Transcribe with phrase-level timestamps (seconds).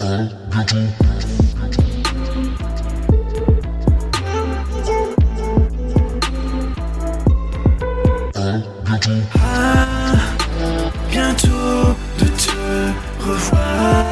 [0.00, 1.24] achieve today.
[11.10, 12.56] bientôt de te
[13.20, 14.04] revoir.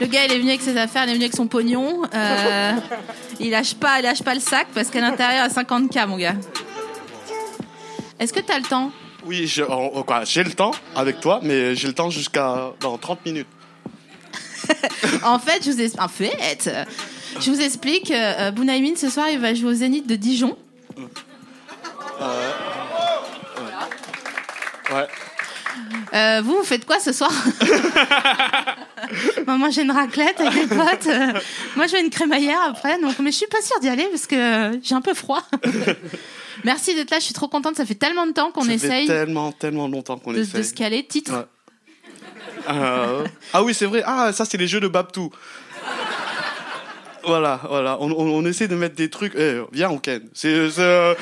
[0.00, 2.02] Le gars, il est venu avec ses affaires, il est venu avec son pognon.
[2.14, 2.72] Euh,
[3.38, 6.06] il lâche pas, il lâche pas le sac parce qu'à l'intérieur, il y a 50K,
[6.06, 6.36] mon gars.
[8.18, 8.90] Est-ce que t'as le temps?
[9.26, 13.48] Oui, j'ai le temps avec toi, mais j'ai le temps jusqu'à dans 30 minutes.
[15.24, 16.00] En fait, je vous explique.
[16.00, 16.70] En fait,
[17.40, 18.10] je vous explique.
[18.10, 20.56] Euh, Bounaïmin, ce soir, il va jouer au Zénith de Dijon.
[24.92, 25.08] Ouais.
[26.14, 27.30] Euh, vous, vous faites quoi ce soir?
[29.52, 31.06] Bon, Moi, j'ai une raclette avec des potes.
[31.06, 31.32] Euh,
[31.76, 33.00] moi, je vais une crémaillère après.
[33.00, 35.42] Donc, mais je suis pas sûre d'y aller parce que j'ai un peu froid.
[36.64, 37.18] Merci d'être là.
[37.18, 37.76] Je suis trop contente.
[37.76, 40.42] Ça fait tellement de temps qu'on Ça essaye fait tellement, tellement longtemps qu'on de, de
[40.42, 40.64] essaye.
[40.64, 41.04] se caler.
[41.06, 41.32] Titre.
[41.32, 41.44] Ouais.
[42.68, 44.02] Euh, ah oui, c'est vrai.
[44.06, 45.30] Ah, ça, c'est les jeux de Babtou.
[47.24, 47.96] Voilà, voilà.
[48.00, 49.34] On, on, on essaie de mettre des trucs.
[49.36, 50.22] Eh, viens, on ken.
[50.32, 51.14] C'est, c'est, euh,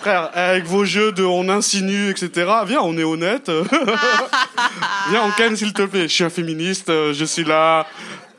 [0.00, 2.30] frère, avec vos jeux de on insinue, etc.
[2.66, 3.50] Viens, on est honnête.
[5.10, 6.02] viens, on ken, s'il te plaît.
[6.02, 6.90] Je suis un féministe.
[6.90, 7.86] euh, Je suis là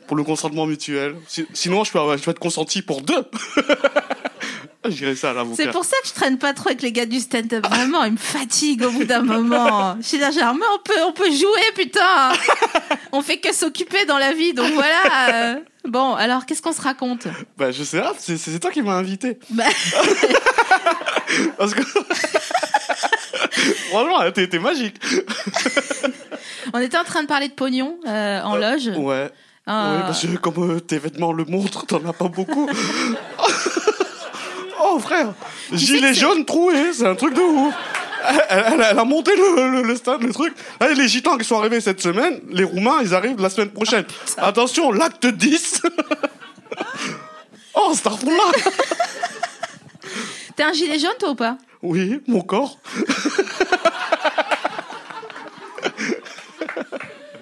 [0.06, 1.14] pour le consentement mutuel.
[1.28, 3.24] Si- sinon, je peux, je peux être consenti pour deux.
[4.88, 5.56] J'irai ça à l'avocat.
[5.62, 7.66] C'est pour ça que je traîne pas trop avec les gars du stand-up.
[7.66, 9.96] Vraiment, ils me fatiguent au bout d'un moment.
[10.00, 12.32] Je suis là, genre, mais on peut, on peut jouer, putain.
[13.12, 15.32] On fait que s'occuper dans la vie, donc voilà.
[15.32, 15.56] euh.
[15.84, 17.26] Bon, alors, qu'est-ce qu'on se raconte?
[17.58, 19.38] Bah, je sais pas, c'est, toi qui m'as invité.
[19.50, 19.64] Bah,
[21.58, 21.82] Parce que.
[23.90, 24.96] Franchement, t'es, magique.
[26.72, 28.88] On était en train de parler de pognon euh, en loge.
[28.96, 29.30] Ouais.
[29.68, 32.68] Euh, Ouais, parce que comme euh, tes vêtements le montrent, t'en as pas beaucoup.
[34.92, 35.32] oh frère,
[35.70, 37.74] sais gilet jaune troué, c'est un truc de ouf.
[38.28, 40.54] Elle, elle- elle a monté le, le, le stade, le truc.
[40.80, 44.04] Là, les gitans qui sont arrivés cette semaine, les roumains, ils arrivent la semaine prochaine.
[44.36, 45.82] Ah, Attention, l'acte 10.
[47.74, 48.52] oh, Starfullah.
[50.54, 51.56] T'es un gilet jaune, toi, ou pas?
[51.82, 52.78] Oui, mon corps.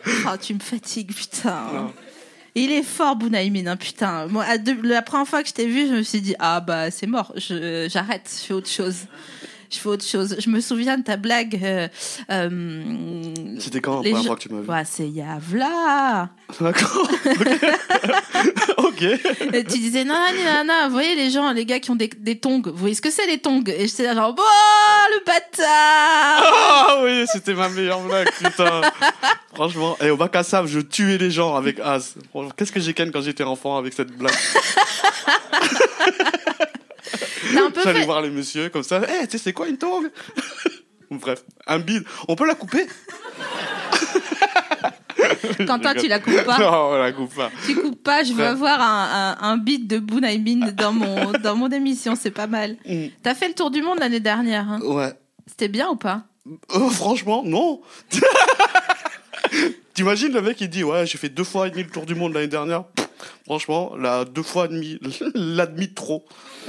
[0.06, 1.90] Oh, tu me fatigues, putain.
[2.60, 4.26] Il est fort, Bounaïmin, hein, putain.
[4.26, 4.44] Moi,
[4.82, 7.32] la première fois que je t'ai vu, je me suis dit, ah bah c'est mort,
[7.36, 9.06] j'arrête, je fais autre chose.
[9.70, 10.36] Je fais autre chose.
[10.38, 11.60] Je me souviens de ta blague.
[11.62, 11.88] euh,
[12.30, 12.50] euh,
[13.58, 14.68] C'était quand la première fois que tu m'as vu?
[14.68, 16.30] Ouais, c'est Yavla.
[16.60, 17.06] D'accord.
[18.78, 19.02] ok.
[19.02, 21.96] Et tu disais, non, non, non, non, vous voyez les gens, les gars qui ont
[21.96, 23.62] des, des tongs, vous voyez ce que c'est les tongs?
[23.66, 24.42] Et j'étais là genre, oh,
[25.10, 28.80] le bâtard Ah oui, c'était ma meilleure blague, putain.
[29.54, 32.14] Franchement, et au bac à sable, je tuais les gens avec As.
[32.56, 34.32] Qu'est-ce que j'ai ken quand j'étais enfant avec cette blague?
[37.84, 38.04] J'allais fait...
[38.04, 39.00] voir les messieurs comme ça.
[39.02, 40.10] Eh, tu sais, c'est quoi une tongue
[41.10, 42.04] Bref, un bide.
[42.28, 42.86] On peut la couper?
[45.66, 47.50] Quentin, tu la coupes pas Non, on la coupe pas.
[47.66, 51.56] Tu coupes pas, je veux avoir un, un, un beat de Bounaïmin dans mon, dans
[51.56, 52.76] mon émission, c'est pas mal.
[52.86, 53.06] Mm.
[53.22, 55.12] T'as fait le tour du monde l'année dernière, hein Ouais.
[55.46, 56.24] C'était bien ou pas?
[56.74, 57.80] Euh, franchement, non.
[59.94, 62.14] T'imagines le mec il dit ouais j'ai fait deux fois et demi le tour du
[62.14, 62.84] monde l'année dernière.
[62.84, 63.07] Pff,
[63.46, 64.98] Franchement, la deux fois et demi,
[65.34, 66.24] l'admis de trop.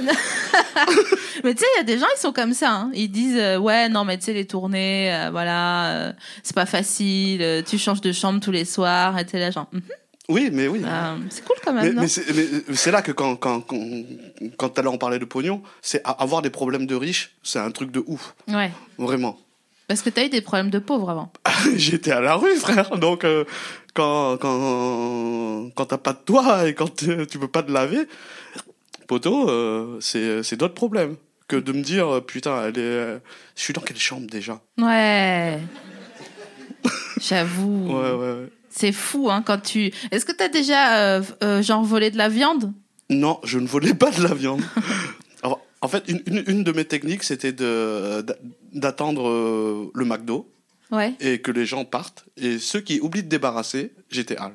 [1.44, 2.70] Mais tu sais, il y a des gens, ils sont comme ça.
[2.72, 2.90] hein.
[2.94, 6.12] Ils disent euh, ouais, non, mais tu sais, les tournées, euh, voilà, euh,
[6.42, 7.62] c'est pas facile.
[7.66, 9.80] tu changes de chambre tous les soirs, et t'es là, genre, Mhm,
[10.28, 10.82] Oui, mais oui.
[11.30, 13.78] c'est cool quand même, Mais, c'est là que quand, quand, quand,
[14.58, 17.90] quand t'allais en parler de pognon, c'est avoir des problèmes de riches, c'est un truc
[17.90, 18.34] de ouf.
[18.48, 18.70] Ouais.
[18.98, 19.38] Vraiment.
[19.90, 21.32] Parce que t'as eu des problèmes de pauvres avant.
[21.74, 22.96] J'étais à la rue, frère.
[22.96, 23.44] Donc, euh,
[23.92, 28.06] quand, quand, quand t'as pas de toit et quand tu peux pas te laver,
[29.08, 31.16] poteau, euh, c'est c'est d'autres problèmes
[31.48, 33.20] que de me dire, putain, elle est,
[33.56, 34.60] je suis dans quelle chambre déjà?
[34.78, 35.58] Ouais.
[37.20, 37.88] J'avoue.
[37.90, 38.48] Ouais, ouais, ouais.
[38.70, 39.90] C'est fou, hein, quand tu.
[40.12, 42.72] Est-ce que t'as déjà, euh, genre, volé de la viande?
[43.08, 44.62] Non, je ne volais pas de la viande.
[45.82, 47.52] En fait, une, une, une de mes techniques, c'était
[48.72, 50.50] d'attendre euh, le McDo
[50.90, 51.14] Ouais.
[51.20, 52.24] et que les gens partent.
[52.36, 54.52] Et ceux qui oublient de débarrasser, j'étais hal.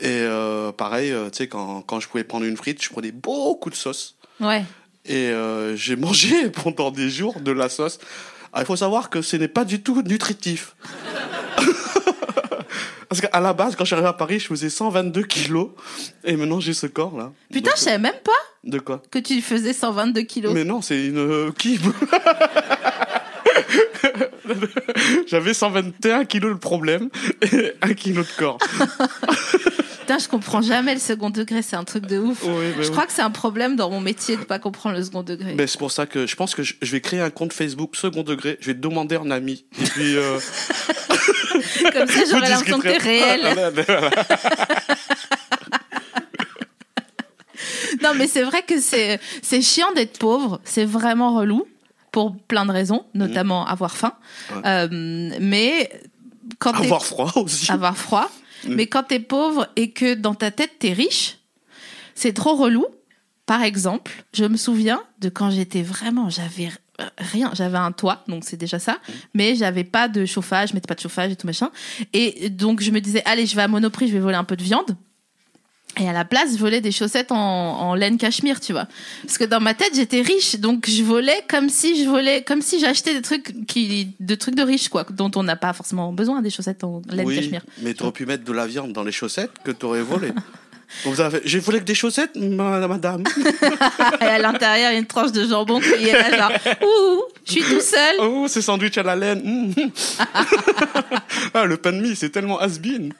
[0.00, 3.12] Et euh, pareil, euh, tu sais, quand, quand je pouvais prendre une frite, je prenais
[3.12, 4.16] beaucoup de sauce.
[4.40, 4.62] Ouais.
[5.06, 7.98] Et euh, j'ai mangé pendant des jours de la sauce.
[8.52, 10.76] Ah, Il faut savoir que ce n'est pas du tout nutritif.
[13.08, 15.70] Parce qu'à la base, quand je suis arrivé à Paris, je faisais 122 kilos.
[16.24, 17.32] Et maintenant, j'ai ce corps-là.
[17.50, 18.32] Putain, Donc, je savais même pas
[18.64, 20.52] De quoi que tu faisais 122 kilos.
[20.52, 21.50] Mais non, c'est une euh.
[25.26, 27.08] J'avais 121 kilos le problème
[27.42, 28.58] et 1 kilo de corps.
[30.08, 32.42] Putain, je comprends jamais le second degré, c'est un truc de ouf.
[32.42, 32.90] Oui, je oui.
[32.92, 35.52] crois que c'est un problème dans mon métier de pas comprendre le second degré.
[35.54, 38.22] Mais c'est pour ça que je pense que je vais créer un compte Facebook second
[38.22, 38.56] degré.
[38.62, 39.66] Je vais demander un ami.
[39.78, 40.16] Et puis.
[40.16, 40.38] euh,
[41.92, 43.40] Comme ça, vous j'aurais l'impression que t'es réel.
[43.52, 44.10] Voilà, voilà.
[48.02, 50.58] Non, mais c'est vrai que c'est c'est chiant d'être pauvre.
[50.64, 51.66] C'est vraiment relou
[52.12, 54.14] pour plein de raisons, notamment avoir faim.
[54.54, 54.62] Ouais.
[54.64, 54.88] Euh,
[55.40, 55.90] mais
[56.58, 57.70] quand Avoir froid aussi.
[57.70, 58.30] avoir froid.
[58.66, 61.38] Mais quand t'es pauvre et que dans ta tête t'es riche,
[62.14, 62.86] c'est trop relou.
[63.46, 66.68] Par exemple, je me souviens de quand j'étais vraiment, j'avais
[67.00, 68.98] euh, rien, j'avais un toit, donc c'est déjà ça,
[69.32, 71.70] mais j'avais pas de chauffage, je mettais pas de chauffage et tout machin.
[72.12, 74.56] Et donc je me disais, allez, je vais à Monoprix, je vais voler un peu
[74.56, 74.96] de viande.
[76.00, 78.86] Et à la place, je volais des chaussettes en, en laine cachemire, tu vois.
[79.22, 82.62] Parce que dans ma tête, j'étais riche, donc je volais comme si je volais, comme
[82.62, 86.12] si j'achetais des trucs qui, de trucs de riches, quoi, dont on n'a pas forcément
[86.12, 87.64] besoin des chaussettes en laine oui, cachemire.
[87.82, 90.32] mais t'aurais pu mettre de la viande dans les chaussettes que t'aurais volé.
[91.04, 93.22] Vous avez fait, J'ai volé que des chaussettes, ma- madame.
[94.20, 96.52] Et à l'intérieur, il y a une tranche de jambon qui est là, genre,
[96.82, 98.16] ouh, je suis tout seul.
[98.20, 99.42] Oh, c'est sandwich à la laine.
[99.76, 99.90] Mm.
[101.54, 103.12] ah, le pain de mie, c'est tellement has-been.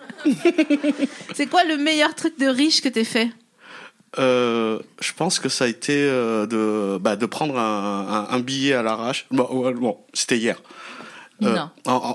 [1.35, 3.29] C'est quoi le meilleur truc de riche que t'aies fait?
[4.19, 8.41] Euh, je pense que ça a été euh, de, bah, de prendre un, un- un
[8.41, 9.27] billet à l'arrache.
[9.31, 10.61] Bon, ouais, bon, c'était hier.
[11.43, 11.71] Euh, Non.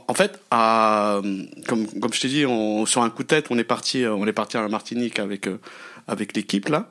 [0.08, 1.22] En, fait, à,
[1.68, 4.14] comme, comme je t'ai dit, on, sur un coup de tête, on est parti, euh,
[4.14, 5.60] on est parti à la Martinique avec euh,
[6.08, 6.88] avec l'équipe là,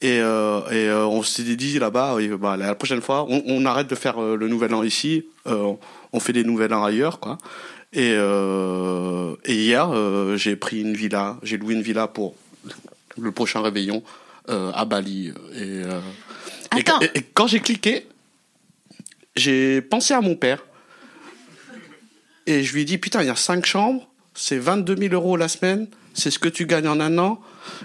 [0.00, 3.86] et, euh, et euh, on s'est dit là-bas, bah, la prochaine fois, on, on arrête
[3.88, 7.36] de faire le Nouvel An ici, on fait des Nouvel An ailleurs, quoi.
[7.92, 12.34] Et, et hier, j'ai pris une villa, j'ai loué une villa pour
[13.18, 14.02] le prochain réveillon
[14.48, 15.32] à Bali.
[15.54, 15.82] Et-
[17.14, 18.06] et quand j'ai cliqué,
[19.36, 20.64] j'ai pensé à mon père.
[22.46, 25.48] Et je lui dit, putain, il y a cinq chambres, c'est 22 000 euros la
[25.48, 27.40] semaine, c'est ce que tu gagnes en un an.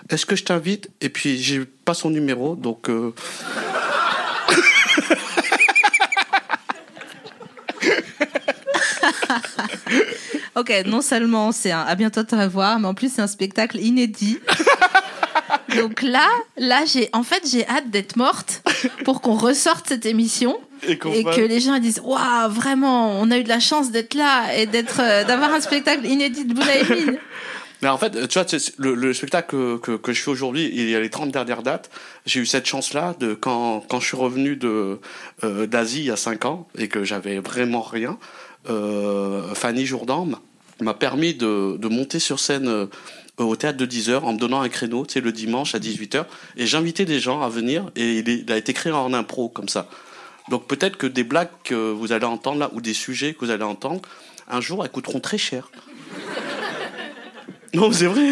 [0.09, 0.89] Est-ce que je t'invite?
[1.01, 2.89] Et puis, j'ai pas son numéro, donc...
[2.89, 3.13] euh,
[10.55, 13.77] Ok, non seulement c'est un à bientôt te revoir, mais en plus c'est un spectacle
[13.79, 14.39] inédit.
[15.77, 16.27] Donc là,
[16.57, 18.61] là j'ai en fait j'ai hâte d'être morte
[19.05, 20.57] pour qu'on ressorte cette émission
[20.87, 24.53] Et que les gens disent waouh vraiment on a eu de la chance d'être là
[24.55, 27.17] et d'être euh, d'avoir un spectacle inédit de Boulaïmine.
[27.81, 28.45] Mais en fait, tu vois,
[28.77, 31.63] le, le spectacle que, que, que je fais aujourd'hui, il y a les 30 dernières
[31.63, 31.89] dates.
[32.25, 34.99] J'ai eu cette chance-là de quand, quand je suis revenu de
[35.45, 38.17] euh, d'Asie il y a 5 ans et que j'avais vraiment rien.
[38.69, 40.27] Euh, Fanny Jourdan
[40.81, 42.87] m'a- permis de, de monter sur scène
[43.43, 45.79] au théâtre de 10 heures en me donnant un créneau, tu sais, le dimanche à
[45.79, 46.25] 18h.
[46.57, 49.87] Et j'invitais des gens à venir et il, a été créé en impro comme ça.
[50.49, 53.51] Donc peut-être que des blagues que vous allez entendre là ou des sujets que vous
[53.51, 54.01] allez entendre,
[54.49, 55.69] un jour, elles coûteront très cher.
[57.71, 58.31] Non, c'est vrai.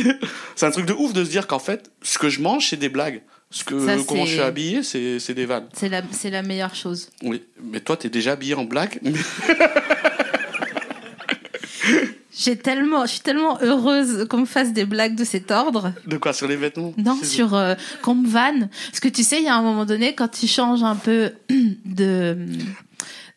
[0.55, 2.75] C'est un truc de ouf de se dire qu'en fait, ce que je mange, c'est
[2.75, 3.21] des blagues.
[3.51, 5.69] Ce que, Ça, comment je suis habillé, c'est, des vannes.
[5.73, 6.01] C'est la
[6.31, 7.11] la meilleure chose.
[7.21, 7.43] Oui.
[7.61, 8.97] Mais toi, t'es déjà habillé en blague.
[9.03, 9.13] mais-
[12.37, 15.91] J'ai tellement je suis tellement heureuse qu'on me fasse des blagues de cet ordre.
[16.05, 18.69] De quoi Sur les vêtements Non, sur euh, qu'on me vanne.
[18.91, 21.31] Parce que tu sais, il y a un moment donné, quand tu changes un peu
[21.49, 22.35] de.
[22.35, 22.37] de...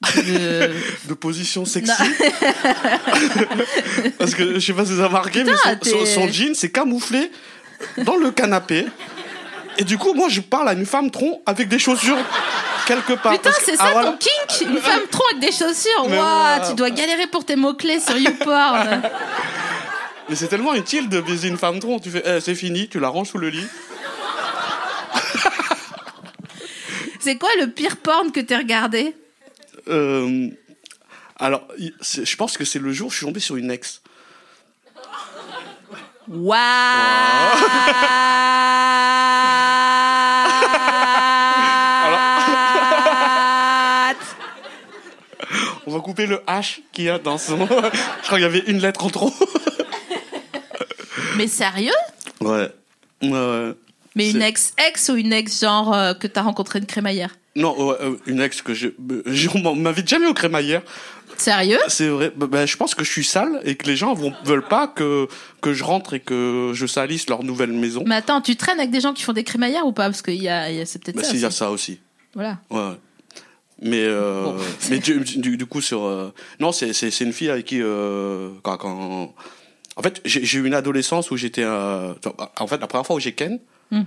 [1.09, 1.93] De position sexy.
[4.19, 5.53] Parce que je sais pas si vous avez remarqué, mais
[5.83, 7.31] son, son, jean, c'est camouflé
[8.05, 8.87] dans le canapé.
[9.79, 12.19] Et du coup, moi, je parle à une femme tronc avec des chaussures
[12.91, 13.33] quelque part.
[13.33, 14.11] Putain, c'est ça ah, voilà.
[14.11, 16.69] ton kink Une femme trop avec des chaussures Waouh, voilà.
[16.69, 19.03] Tu dois galérer pour tes mots-clés sur YouPorn.
[20.29, 22.01] Mais c'est tellement utile de baiser une femme tronc.
[22.01, 23.67] Tu fais, eh, c'est fini, tu la ranges sous le lit.
[27.21, 29.15] c'est quoi le pire porn que t'as regardé?
[29.89, 30.49] Euh,
[31.37, 34.03] alors, je pense que c'est le jour où je suis tombé sur une ex.
[36.29, 36.57] Waouh
[45.91, 47.59] On va couper le H qu'il y a dans son.
[47.67, 47.91] je crois
[48.39, 49.35] qu'il y avait une lettre en trop.
[51.37, 51.91] Mais sérieux?
[52.41, 52.69] Ouais.
[53.23, 53.73] Ouais, ouais.
[54.15, 57.37] Mais une ex-ex ou une ex genre euh, que t'as rencontré une crémaillère?
[57.57, 58.89] Non, ouais, euh, une ex que je.
[59.27, 60.83] je- On m'invite jamais au crémaillère.
[61.37, 61.79] Sérieux?
[61.89, 62.33] C'est vrai.
[62.37, 64.87] Bah, bah, je pense que je suis sale et que les gens vont, veulent pas
[64.87, 65.27] que,
[65.61, 68.05] que je rentre et que je salisse leur nouvelle maison.
[68.07, 70.05] Mais attends, tu traînes avec des gens qui font des crémaillères ou pas?
[70.05, 71.31] Parce que y a, y a- c'est peut-être Bah, ça.
[71.31, 71.99] si, il y a ça aussi.
[72.35, 72.59] Voilà.
[72.71, 72.93] Ouais.
[73.83, 74.57] Mais, euh, Bon.
[74.91, 76.05] mais du, du, du coup, sur.
[76.05, 77.81] euh, non, c'est, c'est, c'est une fille avec qui.
[77.83, 79.35] euh, quand, quand-
[79.97, 81.65] En fait, j'ai, j'ai eu une adolescence où j'étais.
[81.65, 83.59] En fait, la première fois où j'ai Ken.
[83.91, 84.03] Hmm.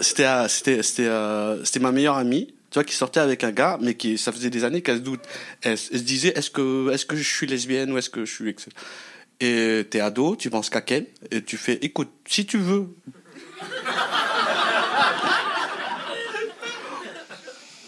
[0.00, 1.10] c'était, c'était, c'était,
[1.64, 2.52] c'était ma meilleure amie.
[2.70, 5.02] Tu vois, qui sortait avec un gars, mais qui, ça faisait des années qu'elle se
[5.02, 5.20] doute.
[5.62, 8.24] Elle, se- elle se disait, est-ce que, est-ce que je suis lesbienne ou est-ce que
[8.24, 8.50] je suis.
[8.50, 8.70] etc.
[9.40, 12.88] Et t'es ado, tu penses qu'à Ken, et tu fais, écoute, si tu veux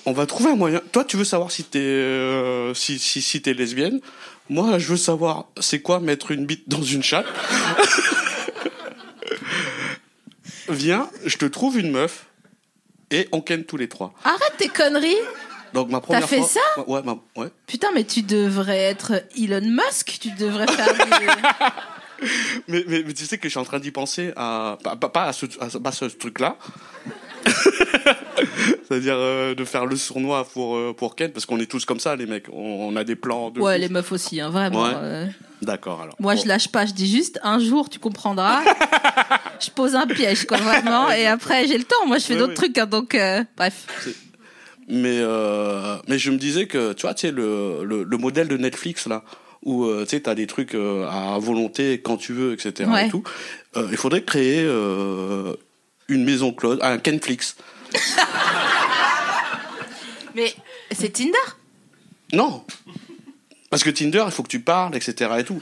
[0.09, 0.81] on va trouver un moyen.
[0.93, 4.01] Toi, tu veux savoir si t'es euh, si, si, si t'es lesbienne.
[4.51, 7.27] Moi, je veux savoir c'est quoi mettre une bite dans une chatte?
[10.69, 12.27] Viens, je te trouve une meuf
[13.11, 14.13] et on ken tous les trois.
[14.25, 15.15] Arrête tes conneries
[15.73, 16.49] Donc ma première fait fois.
[16.49, 16.81] ça?
[16.87, 17.49] Ouais, ma- ouais.
[17.67, 21.27] Putain, mais tu devrais être Elon Musk, tu devrais faire des...
[22.67, 25.09] Mais, mais, mais tu sais que je suis en train d'y penser à pas, pas,
[25.09, 26.57] pas à ce, à ce- pas ce truc-là.
[28.89, 32.01] C'est-à-dire euh, de faire le sournois pour euh, pour Ken parce qu'on est tous comme
[32.01, 32.47] ça les mecs.
[32.53, 33.81] On, on a des plans de Ouais, fou.
[33.81, 34.85] les meufs aussi, hein, vraiment.
[34.85, 34.91] Ouais.
[34.95, 35.27] euh.
[35.63, 36.15] D'accord alors.
[36.21, 36.41] Moi, Bon.
[36.43, 38.61] je lâche pas, je dis juste un jour, tu comprendras.
[39.61, 41.11] je pose un piège, quoi, vraiment.
[41.11, 42.07] Et après, j'ai le temps.
[42.07, 42.55] Moi, je fais Ouais, d'autres ouais.
[42.57, 43.87] trucs, hein, donc euh, bref.
[44.89, 48.49] Mais, euh, mais je me disais que, tu vois, tu sais, le, le, le modèle
[48.49, 49.23] de Netflix, là,
[49.65, 52.89] où, euh, tu sais, t'as des trucs euh, à volonté, quand tu veux, etc.
[52.91, 53.07] Ouais.
[53.07, 53.23] et tout,
[53.77, 55.53] euh, il faudrait créer euh,
[56.09, 57.57] une maison close, un Kenflix.
[60.35, 60.55] Mais
[60.93, 61.33] c'est Tinder?
[62.33, 62.65] Non
[63.71, 65.31] Parce que Tinder, il faut que tu parles, etc.
[65.39, 65.61] et tout.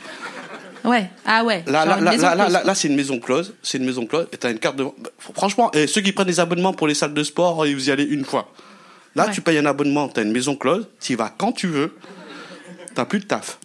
[0.84, 1.10] Ouais.
[1.24, 1.64] Ah ouais.
[1.66, 4.58] Là, là, là, là, c'est une maison close, c'est une maison close, et t'as une
[4.58, 4.84] carte de...
[4.84, 7.90] bah, Franchement, et ceux qui prennent des abonnements pour les salles de sport, ils y
[7.90, 8.52] allez une fois.
[9.16, 11.96] Là, tu payes un abonnement, t'as une maison close, tu y vas quand tu veux,
[12.94, 13.58] t'as plus de taf.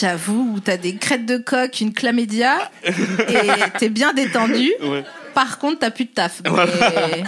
[0.00, 4.72] J'avoue, t'as des crêtes de coq, une chlamydia, et t'es bien détendu.
[4.82, 5.04] Ouais.
[5.34, 6.42] Par contre, t'as plus de taf.
[6.50, 7.24] Mais,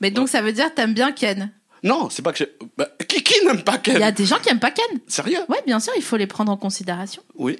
[0.00, 1.50] mais donc, ça veut dire que t'aimes bien Ken.
[1.84, 2.52] Non, c'est pas que j'ai...
[2.76, 3.94] bah, qui qui n'aime pas Ken?
[3.94, 4.84] Il y a des gens qui aiment pas Ken.
[5.06, 5.40] Sérieux?
[5.48, 7.22] Ouais, bien sûr, il faut les prendre en considération.
[7.36, 7.58] Oui.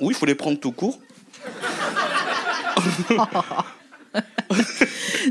[0.00, 0.98] Oui, il faut les prendre tout court.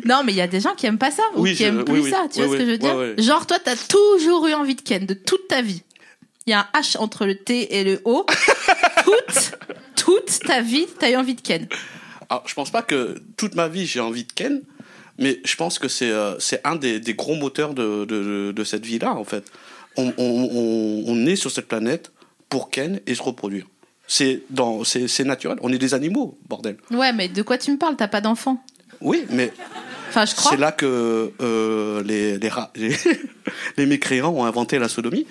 [0.05, 1.69] Non, mais il y a des gens qui aiment pas ça ou Oui, qui je-
[1.69, 2.09] aiment plus oui.
[2.11, 2.25] ça.
[2.31, 2.95] Tu Oui, vois ce que je veux dire.
[3.17, 5.81] Genre, toi, t'as toujours eu envie de Ken de toute ta vie.
[6.45, 8.25] Il y a un H entre le T et le O.
[9.05, 9.51] toute,
[9.95, 11.67] toute ta vie, t'as eu envie de Ken.
[12.29, 14.61] Alors, je pense pas que toute ma vie j'ai envie de Ken,
[15.17, 18.63] mais je pense que c'est euh, c'est un des, des gros moteurs de, de, de
[18.63, 19.43] cette vie-là, en fait.
[19.97, 22.11] On, on, on, on est sur cette planète
[22.49, 23.65] pour Ken et se reproduire.
[24.07, 25.57] C'est dans- c'est c'est naturel.
[25.61, 26.77] On est des animaux, bordel.
[26.91, 27.95] Ouais, mais de quoi tu me parles?
[27.95, 28.61] T'as pas d'enfant
[29.01, 29.51] Oui, mais
[30.09, 30.51] Enfin, je crois.
[30.51, 32.95] c'est là que euh, les, les, les,
[33.77, 35.25] les mécréants ont inventé la sodomie.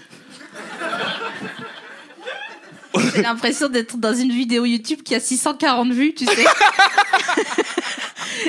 [3.14, 6.44] J'ai l'impression d'être dans une vidéo YouTube qui a 640 vues, tu sais.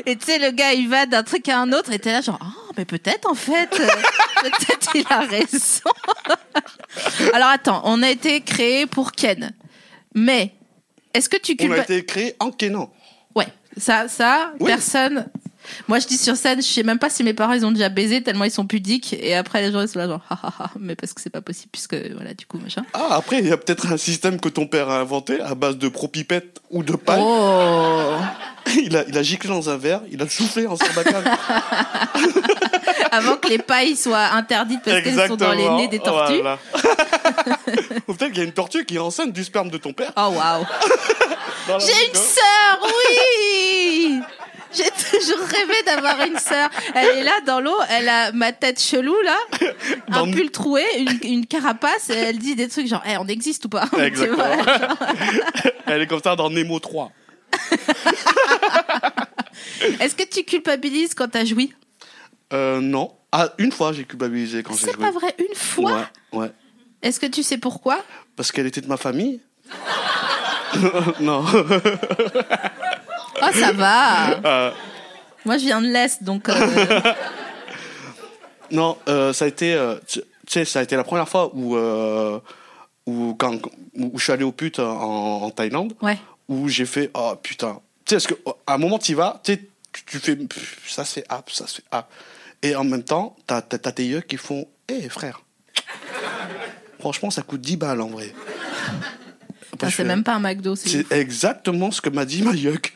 [0.05, 2.21] et tu sais, le gars, il va d'un truc à un autre, et t'es là,
[2.21, 3.69] genre, oh, mais peut-être, en fait,
[4.41, 5.89] peut-être il a raison.
[7.33, 9.51] Alors attends, on a été créé pour Ken.
[10.13, 10.53] Mais,
[11.13, 12.91] est-ce que tu On a été créé en Kenan.
[13.35, 13.47] Ouais,
[13.77, 14.67] ça, ça, Oui.
[14.67, 15.27] personne.
[15.87, 17.89] Moi, je dis sur scène, je sais même pas si mes parents ils ont déjà
[17.89, 19.13] baisé tellement ils sont pudiques.
[19.13, 21.29] Et après, les gens ils sont là genre, ah, ah, ah, mais parce que c'est
[21.29, 22.83] pas possible puisque voilà, du coup machin.
[22.93, 25.77] Ah, après, il y a peut-être un système que ton père a inventé à base
[25.77, 27.21] de propipette ou de paille.
[27.23, 28.15] Oh.
[28.77, 31.23] Il, a, il a giclé dans un verre, il a soufflé en sarbacane.
[33.11, 36.41] Avant que les pailles soient interdites parce qu'elles sont dans les nez des tortues.
[36.41, 36.57] Voilà.
[38.07, 40.11] Ou peut-être qu'il y a une tortue qui est enceinte du sperme de ton père.
[40.17, 40.65] Oh waouh.
[41.79, 44.19] J'ai une sœur, oui.
[44.75, 46.69] J'ai toujours rêvé d'avoir une sœur.
[46.93, 49.37] Elle est là dans l'eau, elle a ma tête chelou là,
[50.09, 53.65] un pull troué, une, une carapace, et elle dit des trucs genre, Eh, on existe
[53.65, 54.55] ou pas Exactement.
[54.55, 54.65] vois.
[55.87, 57.11] Elle est comme ça dans Nemo 3.
[59.99, 61.73] Est-ce que tu culpabilises quand t'as joui?
[62.53, 63.11] Euh, non.
[63.31, 65.03] Ah, une fois, j'ai culpabilisé quand j'ai C'est joué.
[65.05, 66.09] pas vrai, une fois?
[66.31, 66.51] Ouais, ouais.
[67.01, 67.99] Est-ce que tu sais pourquoi?
[68.35, 69.41] Parce qu'elle était de ma famille.
[71.19, 71.43] non.
[73.41, 74.31] Oh, ça va.
[74.45, 74.71] Euh,
[75.45, 76.47] Moi, je viens de l'Est, donc.
[76.49, 76.55] euh,
[78.71, 79.77] non, euh, ça a été,
[80.07, 81.75] tu sais, ça a été la première fois où,
[83.05, 83.55] où, quand,
[83.95, 86.17] où je suis allé au pute en, en Thaïlande, Ouais.
[86.47, 87.79] où j'ai fait, oh putain.
[88.05, 89.57] Tu sais, parce qu'à un moment, tu y vas, tu
[90.05, 90.37] tu- fais,
[90.87, 92.05] ça se fait hop, ça se fait hop.
[92.61, 95.41] Et en même temps, t'as t'as- t'as tes yeux qui font, hé frère,
[96.99, 98.33] franchement, ça coûte 10 balles en vrai.
[99.89, 102.93] C'est même pas un McDo, c'est exactement ce que m'a dit ma yuck.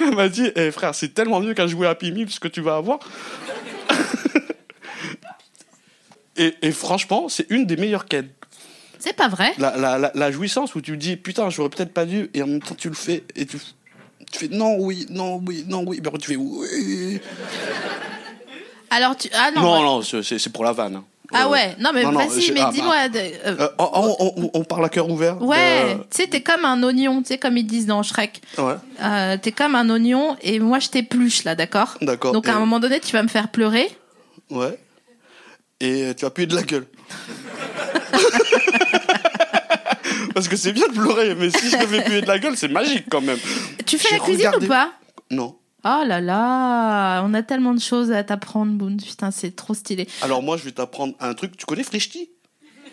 [0.00, 2.60] Elle m'a dit, eh, frère, c'est tellement mieux qu'un jouet Happy Meal, ce que tu
[2.60, 2.98] vas avoir.
[6.36, 8.30] et, et franchement, c'est une des meilleures quêtes.
[8.98, 9.52] C'est pas vrai?
[9.58, 12.46] La, la, la, la jouissance où tu dis, putain, j'aurais peut-être pas dû, et en
[12.46, 13.58] même temps tu le fais, et tu,
[14.30, 17.20] tu fais non, oui, non, oui, non, oui, après tu fais oui.
[18.90, 19.28] Alors, tu.
[19.32, 19.62] Ah non.
[19.62, 19.82] Non, ouais.
[19.82, 21.02] non, c'est c'est pour la vanne.
[21.32, 23.08] Ah Euh, ouais, non mais vas-y, mais ah, dis-moi.
[23.08, 23.68] bah, euh, euh,
[24.54, 25.40] on, parle à cœur ouvert.
[25.42, 28.40] ouais, tu sais, t'es comme un oignon, tu sais, comme ils disent dans Shrek.
[28.58, 29.38] ouais.
[29.38, 32.32] T'es comme un oignon et moi je t'épluche là, d'accord D'accord.
[32.32, 33.88] Donc à un moment donné, tu vas me faire pleurer.
[34.50, 34.78] Ouais.
[35.80, 36.86] Et tu vas puer de la gueule.
[40.34, 42.56] Parce que c'est bien de pleurer, mais si je me fais puer de la gueule,
[42.56, 43.38] c'est magique quand même.
[43.86, 44.92] Tu fais la cuisine ou pas?
[45.30, 45.56] Non.
[45.84, 48.98] Oh là là, on a tellement de choses à t'apprendre, Boone.
[48.98, 50.06] Putain, c'est trop stylé.
[50.22, 51.56] Alors moi, je vais t'apprendre un truc.
[51.56, 52.30] Tu connais Frishti?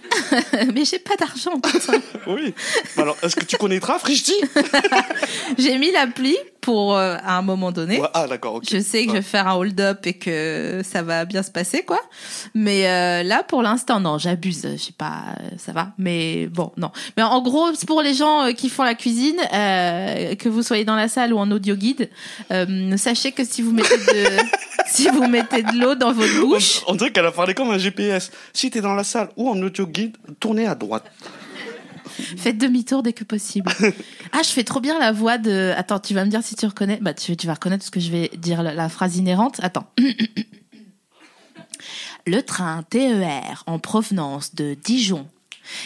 [0.74, 1.52] Mais j'ai pas d'argent.
[2.28, 2.54] Oui.
[2.98, 4.34] Alors, est-ce que tu connaîtras Frishti?
[5.58, 6.36] J'ai mis l'appli
[6.68, 8.02] pour euh, à un moment donné.
[8.02, 8.60] Ouais, Ah, d'accord.
[8.70, 11.84] Je sais que je vais faire un hold-up et que ça va bien se passer,
[11.84, 12.02] quoi.
[12.54, 14.68] Mais euh, là, pour l'instant, non, j'abuse.
[14.74, 15.94] Je sais pas, euh, ça va.
[15.98, 16.92] Mais bon, non.
[17.16, 20.98] Mais en gros, pour les gens qui font la cuisine, euh, que vous soyez dans
[20.98, 22.10] la salle ou en audio guide,
[22.98, 24.28] sachez que si vous mettez de,
[24.88, 27.72] si vous mettez de l'eau dans votre On, bouche, on dirait qu'elle a parlé comme
[27.72, 28.30] un GPS.
[28.52, 31.06] Si t'es dans la salle ou en audio guide, tournez à droite.
[32.08, 33.72] Faites demi-tour dès que possible.
[34.34, 35.74] Ah, je fais trop bien la voix de.
[35.78, 37.00] Attends, tu vas me dire si tu reconnais.
[37.02, 39.60] Bah, tu, tu vas reconnaître ce que je vais dire, la, la phrase inhérente.
[39.64, 39.90] Attends.
[42.28, 45.28] Le train TER en provenance de Dijon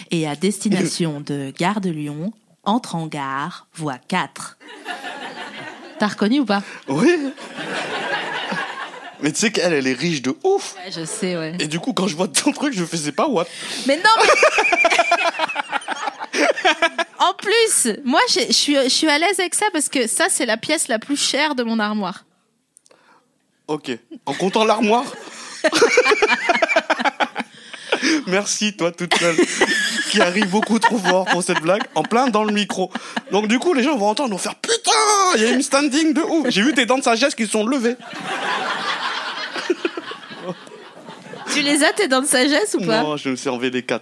[0.09, 4.57] et à destination de Gare de Lyon entre en gare, voie 4.
[5.99, 6.63] T'as reconnu ou pas?
[6.87, 7.31] Oui.
[9.21, 10.75] Mais tu sais qu'elle, elle est riche de ouf.
[10.75, 11.55] Ouais, je sais, ouais.
[11.59, 13.45] Et du coup, quand je vois ton truc, je faisais pas what?
[13.85, 14.27] Mais non, mais...
[17.19, 20.45] En plus, moi, je suis, je suis à l'aise avec ça parce que ça, c'est
[20.45, 22.25] la pièce la plus chère de mon armoire.
[23.67, 23.91] Ok.
[24.25, 25.05] En comptant l'armoire
[28.27, 29.35] Merci, toi, toute seule,
[30.09, 32.91] qui arrive beaucoup trop fort pour cette blague, en plein dans le micro.
[33.31, 34.91] Donc, du coup, les gens vont entendre, vont faire Putain,
[35.35, 36.47] il y a une standing de ouf.
[36.49, 37.95] J'ai vu tes dents de sagesse qui se sont levées.
[41.53, 43.03] Tu les as, tes dents de sagesse ou pas?
[43.03, 44.01] Non, je me suis en VD4.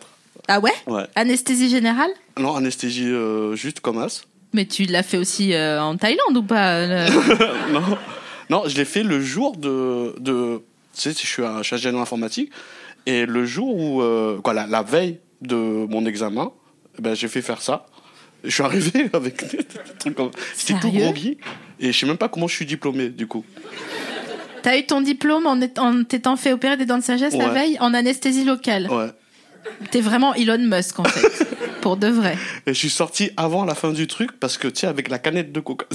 [0.52, 1.04] Ah ouais Ouais.
[1.16, 2.10] Anesthésie générale
[2.40, 4.24] Non, anesthésie euh, juste comme as.
[4.54, 7.08] Mais tu l'as fait aussi euh, en Thaïlande ou pas euh,
[7.72, 7.82] non.
[8.50, 10.16] non, je l'ai fait le jour de.
[10.20, 10.62] de
[10.96, 12.52] tu sais, je suis un ingénieur informatique.
[13.06, 14.02] Et le jour où.
[14.02, 16.52] euh, quoi, la, la veille de mon examen,
[16.98, 17.86] eh ben, j'ai fait faire ça.
[18.44, 19.64] Je suis arrivé avec des
[20.00, 20.32] trucs comme.
[20.56, 21.38] C'était tout groggy.
[21.80, 23.46] Et je sais même pas comment je suis diplômé, du coup.
[24.64, 27.94] T'as eu ton diplôme en, t'étant fait opérer des dents de sagesse la veille en
[27.94, 28.90] anesthésie locale.
[28.92, 29.08] Ouais.
[29.92, 31.48] T'es vraiment Elon Musk en fait.
[31.82, 32.38] pour de vrai.
[32.66, 35.20] Et je suis sorti avant la fin du truc parce que, tu sais, avec la
[35.20, 35.86] canette de coca.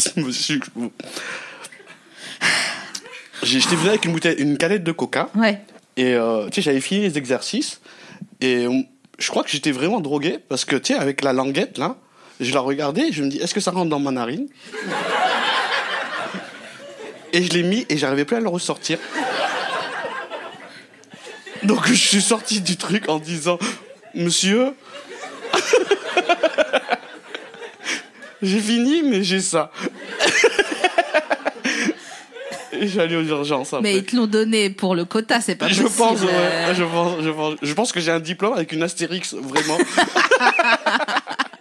[3.42, 5.28] J'étais venu avec une, bouteille, une canette de coca.
[5.34, 5.60] Ouais.
[5.96, 7.80] Et euh, tu sais, j'avais fini les exercices.
[8.40, 8.66] Et
[9.18, 11.96] je crois que j'étais vraiment drogué parce que, tu sais, avec la languette, là,
[12.40, 14.48] je la regardais et je me dis, est-ce que ça rentre dans ma narine?
[17.32, 18.98] Et je l'ai mis et j'arrivais plus à le ressortir.
[21.64, 23.58] Donc je suis sorti du truc en disant,
[24.14, 24.74] monsieur,
[28.42, 29.70] j'ai fini, mais j'ai ça.
[32.72, 33.72] et j'allais aux urgences.
[33.72, 33.82] après.
[33.82, 35.96] Mais ils te l'ont donné pour le quota, c'est pas Je possible.
[35.98, 39.34] pense, ouais, je pense, je pense, je pense que j'ai un diplôme avec une astérix
[39.34, 39.78] vraiment.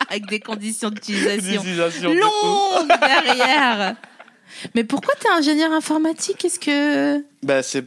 [0.09, 3.95] Avec des conditions d'utilisation longues derrière.
[4.75, 6.37] Mais pourquoi t'es ingénieur informatique?
[6.37, 7.23] Qu'est-ce que.
[7.41, 7.83] Ben c'est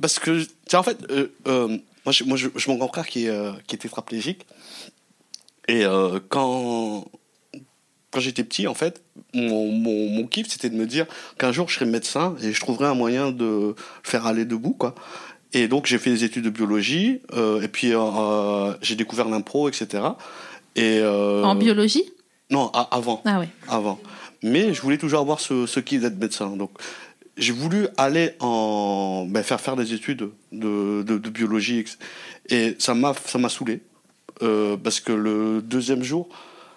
[0.00, 3.76] parce que, en fait, euh, euh, moi, j'ai mon grand frère qui est, euh, qui
[3.76, 4.46] est tétraplégique.
[5.68, 7.04] Et euh, quand,
[8.10, 9.02] quand j'étais petit, en fait,
[9.34, 11.06] mon, mon, mon kiff, c'était de me dire
[11.38, 14.94] qu'un jour, je serais médecin et je trouverais un moyen de faire aller debout, quoi.
[15.52, 17.92] Et donc, j'ai fait des études de biologie, euh, et puis
[18.82, 20.04] j'ai découvert l'impro, etc.
[20.76, 22.04] Et, En biologie?
[22.50, 23.22] Non, avant.
[23.24, 23.48] Ah ouais.
[23.68, 24.00] avant.
[24.42, 26.56] Mais je voulais toujours avoir ce, ce kiff d'être médecin.
[26.56, 26.70] Donc,
[27.40, 31.84] j'ai voulu aller en ben, faire faire des études de, de, de biologie
[32.48, 33.80] et ça m'a ça m'a saoulé
[34.42, 36.28] Euh, parce que le deuxième jour,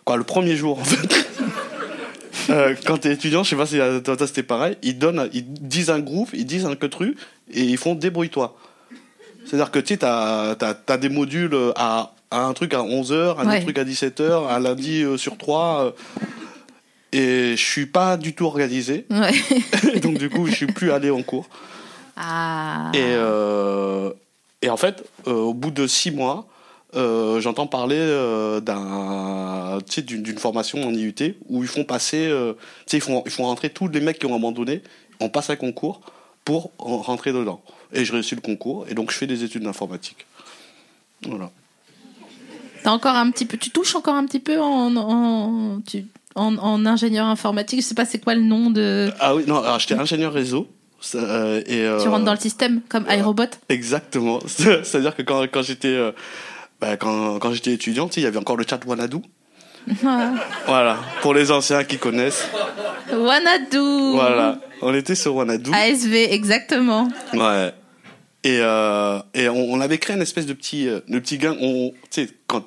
[0.04, 1.12] quoi, le premier jour en fait.
[2.50, 5.46] euh, quand t'es étudiant, je sais pas si à toi c'était pareil, ils donnent, ils
[5.46, 7.16] disent un groupe, ils disent un quetru
[7.54, 8.58] et ils font débrouille-toi.
[9.46, 10.56] C'est-à-dire que tu sais, t'as
[10.88, 13.56] as, des modules à, à un truc à 11h, un Ouais.
[13.56, 15.86] autre truc à 17h, un lundi euh, sur trois.
[15.86, 15.92] euh,
[17.14, 19.06] et je suis pas du tout organisé.
[19.10, 20.00] Ouais.
[20.02, 21.48] Donc, du coup, je suis plus allé en cours.
[22.18, 22.92] Ah.
[22.94, 24.12] Et, euh,
[24.62, 26.48] et en fait, euh, au bout de six mois,
[26.96, 27.98] euh, j'entends parler
[28.62, 32.32] d'un, d'une, formation en IUT où ils font passer,
[32.92, 34.84] ils font, ils font rentrer tous les mecs qui ont abandonné,
[35.20, 36.02] on passe un concours
[36.46, 37.62] pour en- rentrer dedans.
[37.94, 40.26] Et je réussis le concours et donc je fais des études d'informatique.
[41.26, 41.52] Voilà.
[42.84, 46.58] T'as encore un petit peu, tu touches encore un petit peu en, en, tu- en,
[46.58, 47.82] en ingénieur informatique.
[47.82, 49.12] Je sais pas c'est quoi le nom de.
[49.20, 50.68] Ah oui, non, alors j'étais ingénieur réseau.
[51.02, 53.44] ça, euh, et, Tu rentres dans le système comme iRobot.
[53.70, 54.40] Exactement.
[54.48, 56.12] C'est-à-dire que quand, quand j'étais euh,
[56.82, 59.18] bah, quand, quand j'étais étudiant, tu sais, il y avait encore le chat Wanadu.
[60.66, 62.48] Voilà, pour les anciens qui connaissent.
[63.12, 64.14] Wanadu.
[64.14, 65.72] Voilà, on était sur Wanadu.
[65.74, 67.10] ASV, exactement.
[67.34, 67.74] Ouais.
[68.46, 71.56] Et, euh, et on, on avait créé une espèce de petit, euh, de petit gang.
[71.62, 72.66] On, tu sais, quand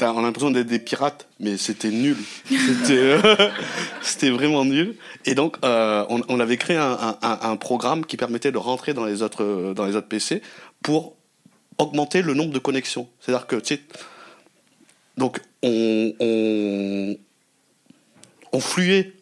[0.00, 2.16] t'as- on a l'impression d'être des pirates, mais c'était nul.
[2.46, 3.50] C'était, euh,
[4.32, 4.96] vraiment nul.
[5.26, 9.44] Et donc, euh, on, avait créé un, programme qui permettait de rentrer dans les autres,
[9.44, 10.40] euh, dans les autres PC
[10.82, 11.16] pour
[11.76, 13.08] augmenter le nombre de connexions.
[13.20, 13.82] C'est-à-dire que, tu sais,
[15.18, 17.16] donc on, on,
[18.52, 19.12] on fluait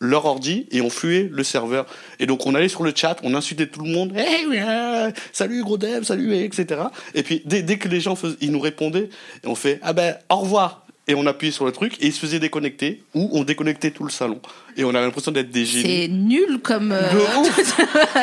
[0.00, 1.86] leur ordi et on fluait le serveur.
[2.18, 5.62] Et donc on allait sur le chat, on insultait tout le monde, hey, ouais, salut
[5.62, 6.82] gros dev, salut, etc.
[7.14, 9.08] Et puis dès, dès que les gens ils nous répondaient,
[9.44, 10.82] on fait ah ben au revoir.
[11.08, 14.02] Et on appuyait sur le truc et ils se faisaient déconnecter ou on déconnectait tout
[14.02, 14.40] le salon.
[14.78, 16.02] Et on avait l'impression d'être des génies.
[16.02, 16.92] C'est nul comme.
[16.92, 17.00] euh,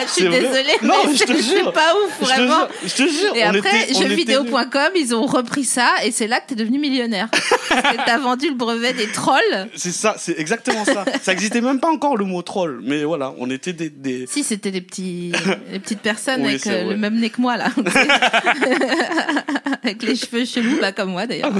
[0.06, 1.74] je suis désolée, Non, mais je te jure.
[1.74, 2.58] pas ouf, Je te vraiment.
[2.60, 6.40] jure, je te jure, Et on après, jeuxvideo.com, ils ont repris ça et c'est là
[6.40, 7.28] que t'es devenu millionnaire.
[7.70, 9.68] Parce que t'as vendu le brevet des trolls.
[9.76, 11.06] C'est ça, c'est exactement ça.
[11.24, 14.28] ça existait même pas encore le mot troll, mais voilà, on était des, des...
[14.28, 15.32] Si, c'était des petits,
[15.72, 17.70] des petites personnes avec euh, le même nez que moi, là.
[19.84, 21.52] avec les cheveux chelous, bah, comme moi d'ailleurs.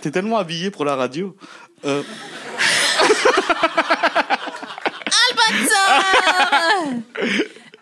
[0.00, 1.34] T'es tellement habillé pour la radio.
[1.84, 2.02] Euh,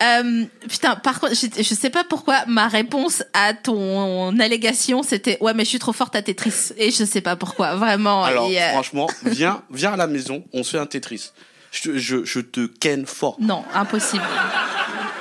[0.03, 5.39] Euh, putain, par contre, je, je sais pas pourquoi ma réponse à ton allégation c'était
[5.41, 8.23] ouais mais je suis trop forte à Tetris et je sais pas pourquoi vraiment.
[8.23, 11.31] alors, et, euh, franchement, viens, viens à la maison, on se fait un Tetris.
[11.71, 13.37] Je, te- je, je te ken fort.
[13.39, 14.23] non, impossible.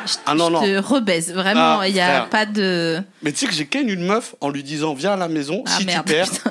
[0.05, 0.61] Je, Ah non, je non.
[0.61, 1.79] te rebaise vraiment.
[1.81, 2.29] Ah, Il y a frère.
[2.29, 3.03] pas de.
[3.23, 5.63] Mais tu sais que j'ai ken une meuf en lui disant viens à la maison,
[5.67, 6.05] Ah si merde.
[6.07, 6.31] tu perds.
[6.31, 6.51] putain.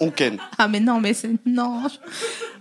[0.00, 0.38] On ken.
[0.58, 1.82] Ah mais non mais c'est non.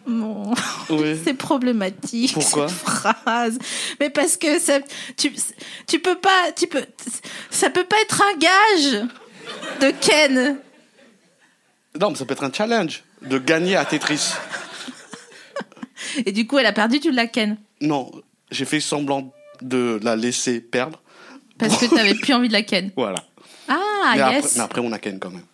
[0.07, 1.19] Oui.
[1.23, 2.67] C'est problématique Pourquoi?
[2.67, 3.59] cette phrase.
[3.99, 4.79] Mais parce que ça,
[5.15, 5.31] tu
[5.87, 6.83] tu peux pas tu peux
[7.51, 9.07] ça peut pas être un gage
[9.81, 10.57] de Ken.
[11.99, 14.33] Non, mais ça peut être un challenge de gagner à Tetris.
[16.25, 18.09] Et du coup elle a perdu tu la Ken Non,
[18.49, 20.99] j'ai fait semblant de la laisser perdre.
[21.59, 22.89] parce que t'avais plus envie de la Ken.
[22.95, 23.23] Voilà.
[23.67, 24.55] Ah mais, après, yes.
[24.55, 25.45] mais après, on a ken quand même.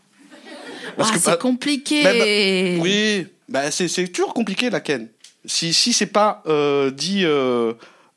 [0.98, 2.04] Ah, que c'est bah- compliqué.
[2.04, 5.08] bah, bah, oui, bah, c'est c'est toujours compliqué la ken.
[5.46, 7.74] Si, si c'est pas euh, dit euh,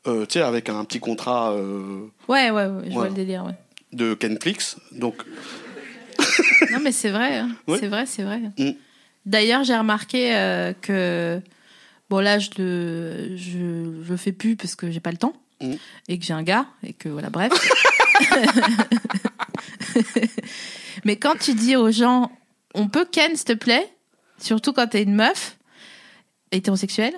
[0.07, 3.45] euh, tu sais, avec un petit contrat euh, Ouais ouais ouais, je vois le délire
[3.45, 3.53] ouais.
[3.93, 5.23] de Kenflix, donc
[6.71, 7.49] Non, mais c'est vrai, hein.
[7.67, 7.77] Oui.
[7.79, 8.39] c'est vrai, c'est vrai.
[8.57, 8.71] Mm.
[9.25, 10.31] D'ailleurs, j'ai remarqué
[10.81, 11.39] que
[12.09, 15.73] bon là, je le je, je fais plus parce que j'ai pas le temps Mm.
[16.09, 17.51] et que j'ai un gars et que voilà, bref.
[21.05, 22.31] mais quand tu dis aux gens,
[22.73, 23.87] on peut ken, s'il te plaît,
[24.39, 25.57] surtout quand t'es une meuf
[26.51, 27.13] hétérosexuelle.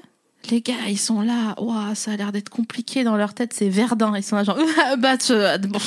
[0.52, 1.56] Les gars, ils sont là.
[1.62, 3.54] Ouah, ça a l'air d'être compliqué dans leur tête.
[3.54, 4.14] C'est Verdun.
[4.18, 4.60] Ils sont là genre,
[4.98, 5.32] bah, tu-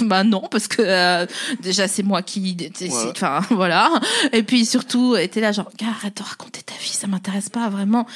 [0.07, 1.26] bah non, parce que euh,
[1.61, 2.90] déjà c'est moi qui, décide.
[2.90, 3.11] Ouais.
[3.11, 3.90] enfin voilà.
[4.33, 7.68] Et puis surtout, était là genre, gars, arrête de raconter ta vie, ça m'intéresse pas
[7.68, 8.07] vraiment.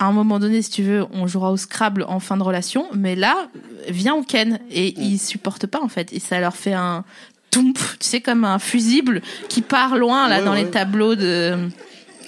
[0.00, 2.86] À un moment donné, si tu veux, on jouera au Scrabble en fin de relation,
[2.94, 3.48] mais là,
[3.88, 5.00] viens au Ken et Mm.
[5.02, 6.12] ils supportent pas en fait.
[6.12, 7.04] Et ça leur fait un
[7.50, 10.64] toump, tu sais, comme un fusible qui part loin là Ouais, dans ouais.
[10.64, 11.56] les tableaux de.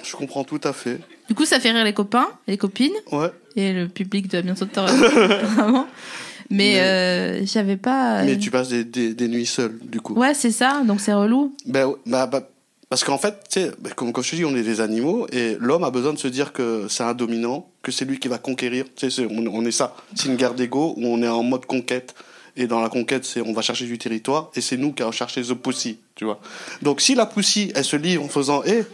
[0.03, 1.01] je comprends tout à fait.
[1.29, 3.31] Du coup, ça fait rire les copains, les copines Ouais.
[3.57, 5.87] et le public doit bien te vraiment.
[6.53, 8.25] Mais, Mais- euh, j'avais pas.
[8.25, 10.15] Mais tu passes des, des, des nuits seules, du coup.
[10.15, 10.83] Ouais, c'est ça.
[10.85, 11.55] Donc c'est relou.
[11.67, 12.43] Ben, bah, bah,
[12.89, 15.29] parce qu'en fait, tu sais, ben, comme, comme je te dis, on est des animaux
[15.33, 18.27] et l'homme a besoin de se dire que c'est un dominant, que c'est lui qui
[18.27, 18.87] va conquérir.
[18.97, 19.95] Tu sais, on, on est ça.
[20.17, 22.17] C'est une guerre d'ego où on est en mode conquête.
[22.61, 25.13] Et dans la conquête, c'est on va chercher du territoire et c'est nous qui allons
[25.13, 26.39] chercher the pussy, tu vois.
[26.83, 28.85] Donc si la pussy, elle se livre en faisant, hé,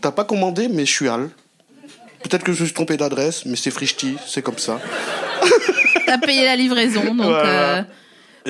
[0.00, 1.28] t'as pas commandé, mais je suis Al.
[2.22, 4.80] Peut-être que je me suis trompé d'adresse, mais c'est Frichti, c'est comme ça.
[6.06, 7.26] T'as payé la livraison, donc.
[7.26, 7.78] Voilà.
[7.78, 7.82] euh,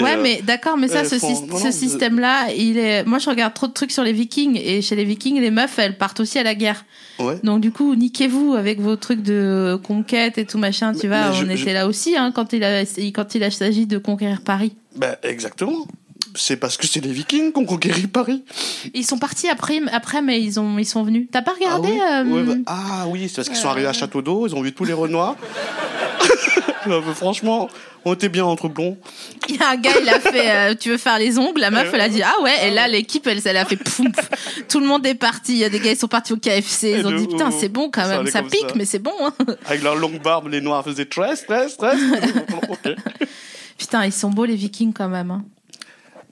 [0.02, 3.04] Ouais, euh, mais d'accord, mais ça, euh, ce, font- non, système-là, il est.
[3.04, 5.78] Moi, je regarde trop de trucs sur les Vikings, et chez les Vikings, les meufs,
[5.78, 6.84] elles partent aussi à la guerre.
[7.18, 7.38] Ouais.
[7.42, 10.92] Donc, du coup, niquez-vous avec vos trucs de conquête et tout machin.
[10.92, 12.82] Tu Mais- vois, mais on je- était là aussi, hein, quand il a,
[13.14, 14.72] quand il a s'agit de conquérir Paris.
[14.96, 15.86] Ben, exactement.
[16.34, 18.44] C'est parce que c'est les Vikings qui ont conquéri Paris.
[18.94, 21.26] Ils sont partis après, après, mais ils ont, ils sont venus.
[21.32, 23.88] T'as pas Ah regardé oui, euh, Ouais, bah, ah oui, c'est parce qu'ils sont arrivés
[23.88, 25.36] à Château d'eau, ils ont vu tous les Renoirs.
[26.86, 27.68] Non, mais franchement,
[28.04, 28.96] on était bien entre blonds.
[29.48, 31.60] Il y a un gars, il a fait, euh, tu veux faire les ongles?
[31.60, 32.68] La meuf, elle a dit, ah ouais.
[32.68, 34.66] Et là, l'équipe, elle, elle a fait, poum, pff.
[34.68, 35.52] tout le monde est parti.
[35.52, 36.90] Il y a des gars, ils sont partis au KFC.
[36.90, 38.26] Ils Et ont dit, putain, c'est bon quand même.
[38.26, 38.74] Ça pique, ça.
[38.76, 39.12] mais c'est bon.
[39.20, 39.32] Hein.
[39.66, 41.98] Avec leur longue barbe, les Noirs faisaient stress, stress, stress.
[42.68, 42.94] Ok.
[43.76, 45.30] Putain, ils sont beaux les Vikings quand même.
[45.30, 45.44] Hein.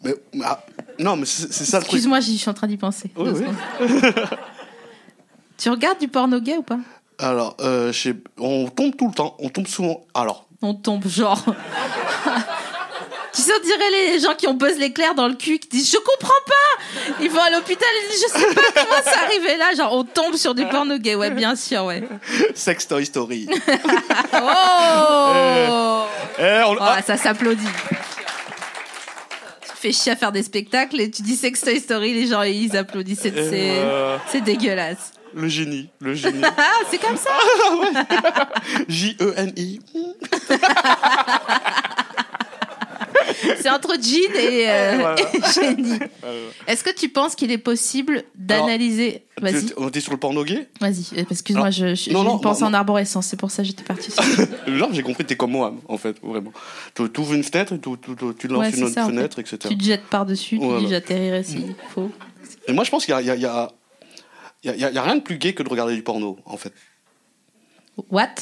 [0.03, 0.65] Mais, ah,
[0.99, 1.95] non, mais c'est ça le truc.
[1.95, 3.11] Excuse-moi, j'y suis en train d'y penser.
[3.17, 3.31] Oui,
[5.59, 6.79] tu regardes du porno gay ou pas?
[7.19, 10.05] Alors, euh, je sais- on tombe tout le temps, on tombe souvent.
[10.15, 11.43] Alors, On tombe genre.
[13.33, 15.91] tu sais, on dirait les gens qui ont buzz l'éclair dans le cul qui disent
[15.93, 19.57] Je comprends pas Ils vont à l'hôpital et disent Je sais pas comment c'est arrivé
[19.57, 19.75] là.
[19.77, 21.15] Genre, on tombe sur du porno gay.
[21.15, 22.03] Ouais, bien sûr, ouais.
[22.55, 23.49] Sex Toy Story.
[24.33, 26.05] Oh
[26.39, 27.65] Eh, on- Oh, ah, ça s'applaudit.
[29.63, 32.43] Tu fais chier à faire des spectacles et tu dis Sex Toy Story, les gens
[32.43, 33.23] ils applaudissent.
[33.23, 35.13] C'est dégueulasse.
[35.37, 36.41] Le génie, le génie.
[36.45, 37.31] Ah, c'est comme ça
[38.89, 39.81] J-E-N-I.
[43.61, 45.17] C'est entre Jean et, euh, Voilà.
[45.35, 45.99] et génie.
[46.67, 49.25] Est-ce que tu penses qu'il est possible d'analyser.
[49.41, 51.07] Vas-y, On était sur le porno gay vas-y.
[51.19, 53.27] euh, Excuse-moi, Alors, je, je, non, j'ai non, pensé non, en arborescence.
[53.27, 54.23] C'est pour ça que j'étais partie sur.
[54.67, 56.53] Genre, j'ai compris, t'es comme moi, en fait, vraiment.
[56.95, 57.89] Tu ouvres une fenêtre, et tu,
[58.49, 59.43] lances Ouais, une autre ça, en fenêtre, fait.
[59.43, 59.59] etc.
[59.69, 60.81] Tu te jettes par-dessus, tu Voilà.
[60.81, 62.11] dis j'atterrirai s'il faut.
[62.69, 63.69] Et moi, je pense qu'il y, a,
[64.63, 66.57] il y, a, a- a rien de plus gay que de regarder du porno, en
[66.57, 66.73] fait.
[68.11, 68.35] What?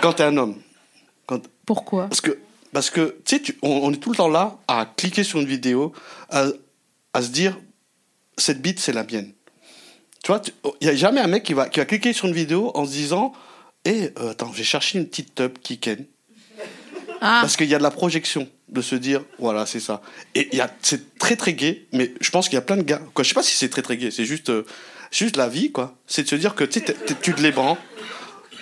[0.00, 0.60] Quand t'es un homme.
[1.26, 1.40] Quand...
[1.66, 2.08] Pourquoi?
[2.08, 2.38] Parce que,
[2.72, 5.46] parce que tu sais, on, on est tout le temps là à cliquer sur une
[5.46, 5.92] vidéo,
[6.30, 6.46] à,
[7.12, 7.58] à se dire,
[8.36, 9.32] cette bite, c'est la mienne.
[10.22, 10.40] Tu vois,
[10.80, 12.84] il n'y a jamais un mec qui va, qui va cliquer sur une vidéo en
[12.86, 13.32] se disant,
[13.84, 16.04] eh, euh, attends, j'ai cherché une petite tub qui ken.
[17.20, 20.00] Ah, Parce qu'il y a de la projection de se dire, voilà, c'est ça.
[20.34, 22.76] Et il y a, c'est très très gay, mais je pense qu'il y a plein
[22.76, 23.00] de gars.
[23.12, 24.64] Quoi, je sais pas si c'est très très gay, c'est juste, euh,
[25.10, 25.94] juste la vie, quoi.
[26.06, 26.82] C'est de se dire que tu
[27.22, 27.76] tu te les branles,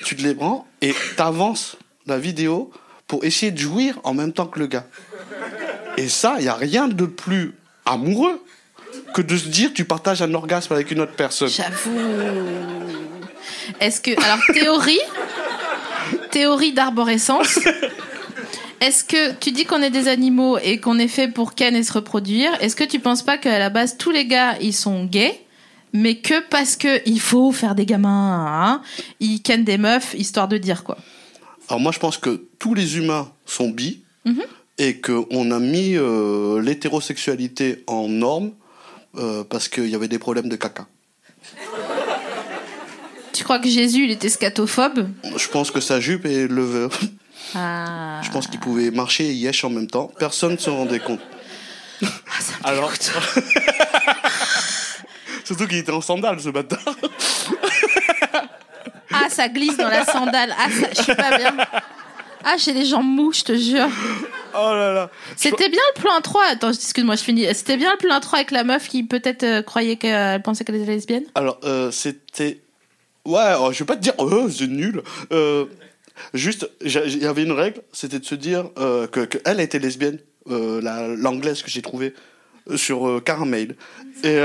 [0.05, 2.71] tu te les branles et t'avances la vidéo
[3.07, 4.87] pour essayer de jouir en même temps que le gars.
[5.97, 8.43] Et ça, il y a rien de plus amoureux
[9.15, 11.49] que de se dire tu partages un orgasme avec une autre personne.
[11.49, 11.99] j'avoue.
[13.81, 14.11] Est-ce que.
[14.23, 15.01] Alors, théorie?
[16.31, 17.59] Théorie d'arborescence?
[18.83, 21.85] Est-ce que tu dis qu'on est des animaux et qu'on est fait pour ken et
[21.85, 25.05] se reproduire Est-ce que tu penses pas qu'à la base tous les gars ils sont
[25.05, 25.41] gays,
[25.93, 28.83] mais que parce que il faut faire des gamins, hein,
[29.21, 30.99] ils ken des meufs histoire de dire quoi
[31.69, 34.43] Alors moi, je pense que tous les humains sont bi Mhm.
[34.79, 38.51] et qu'on a mis euh, l'hétérosexualité en norme
[39.17, 40.87] euh, parce qu'il y avait des problèmes de caca.
[43.33, 46.91] Tu crois que Jésus il était scatophobe Je pense que sa jupe est leveur.
[47.55, 48.21] Ah.
[48.23, 50.11] Je pense qu'il pouvait marcher et yesh en même temps.
[50.19, 51.21] Personne ne se rendait compte.
[52.03, 52.09] Ah,
[52.41, 52.93] ça me Alors-.
[55.45, 56.79] Surtout qu'il était en sandales, ce bâtard.
[59.13, 60.55] Ah, ça glisse dans la sandale.
[60.59, 61.55] Ah, ça, je suis pas bien.
[62.45, 63.89] Ah, j'ai les jambes mous, je te jure.
[64.55, 65.11] Oh là là.
[65.37, 66.43] C'était bien le plan 3.
[66.51, 67.47] Attends, excuse-moi, je finis.
[67.55, 70.77] C'était bien le plan 3 avec la meuf qui peut-être euh, croyait qu'elle pensait qu'elle
[70.77, 71.25] était lesbienne.
[71.35, 72.61] Alors, euh, c'était.
[73.25, 75.03] Ouais, oh, je vais pas te dire, oh, c'est nul.
[75.33, 75.67] Euh,
[76.35, 79.79] juste, il y avait une règle, c'était de se dire euh, que, que elle était
[79.79, 80.19] lesbienne,
[80.51, 82.15] euh, la- l'anglaise que j'ai trouvée
[82.71, 83.77] euh, sur euh, Caramel.
[84.25, 84.39] Et.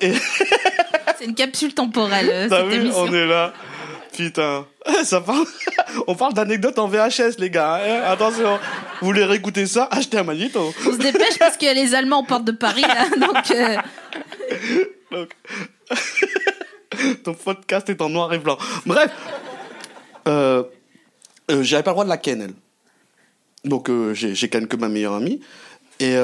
[1.18, 3.00] C'est une capsule temporelle, euh, T'as cette vu, émission.
[3.02, 3.52] on est là.
[4.14, 4.66] Putain.
[5.04, 5.46] Ça parle...
[6.06, 7.76] On parle d'anecdotes en VHS, les gars.
[7.82, 8.02] hein.
[8.06, 8.58] Attention.
[9.00, 9.88] Vous voulez réécouter ça?
[9.90, 10.74] Achetez un magnéto.
[10.86, 13.06] On se dépêche parce a les Allemands portes de Paris, là.
[13.18, 13.76] Donc, euh,
[15.12, 15.30] Donc,
[17.24, 18.58] Ton podcast est en noir et blanc.
[18.84, 19.10] Bref.
[20.28, 20.64] Euh,
[21.50, 22.54] euh, J'avais pas le droit de la ken, elle.
[23.64, 25.40] Donc, euh, j'ai j'ai ken que ma meilleure amie.
[25.98, 26.16] Et,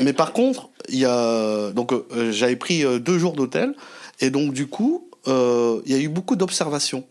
[0.00, 1.92] mais par contre, il y a, donc,
[2.30, 3.74] j'avais pris deux jours d'hôtel.
[4.20, 7.04] Et donc, du coup, il y a eu beaucoup d'observations.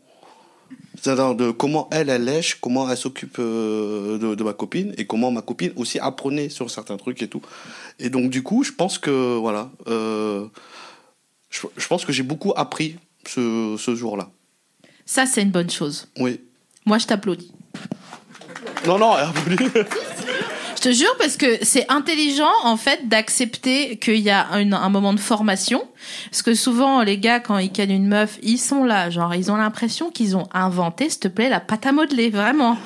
[1.01, 5.41] C'est-à-dire de comment elle, elle lèche, comment elle s'occupe de, ma copine, et comment ma
[5.41, 7.41] copine aussi apprenait sur certains trucs et tout.
[7.99, 9.69] Et donc, du coup, je pense que, voilà,
[11.49, 14.29] je, je pense que j'ai beaucoup appris ce, ce jour-là.
[15.05, 16.07] ça, c'est une bonne chose.
[16.19, 16.39] Oui.
[16.85, 17.51] Moi, je t'applaudis.
[18.85, 19.57] Non, non, elle a voulu.
[20.77, 24.89] Je te jure parce que c'est intelligent en fait d'accepter qu'il y a un, un
[24.89, 25.87] moment de formation.
[26.29, 29.51] Parce que souvent les gars quand ils cannent une meuf, ils sont là, genre ils
[29.51, 32.77] ont l'impression qu'ils ont inventé, s'il te plaît, la pâte à modeler, vraiment.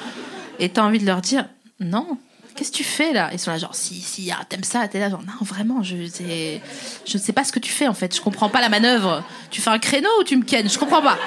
[0.60, 1.46] Et t'as envie de leur dire
[1.82, 2.18] non.
[2.56, 3.30] Qu'est-ce que tu fais là?
[3.34, 6.08] Ils sont là genre si si ah, t'aimes ça, t'es là genre non vraiment je
[6.08, 6.62] sais
[7.06, 9.24] je ne sais pas ce que tu fais en fait, je comprends pas la manœuvre.
[9.50, 10.70] Tu fais un créneau ou tu me kennes?
[10.70, 11.18] Je comprends pas.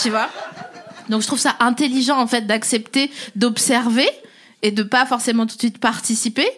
[0.00, 0.28] Tu vois?
[1.08, 4.08] Donc je trouve ça intelligent en fait d'accepter d'observer
[4.62, 6.48] et de pas forcément tout de suite participer.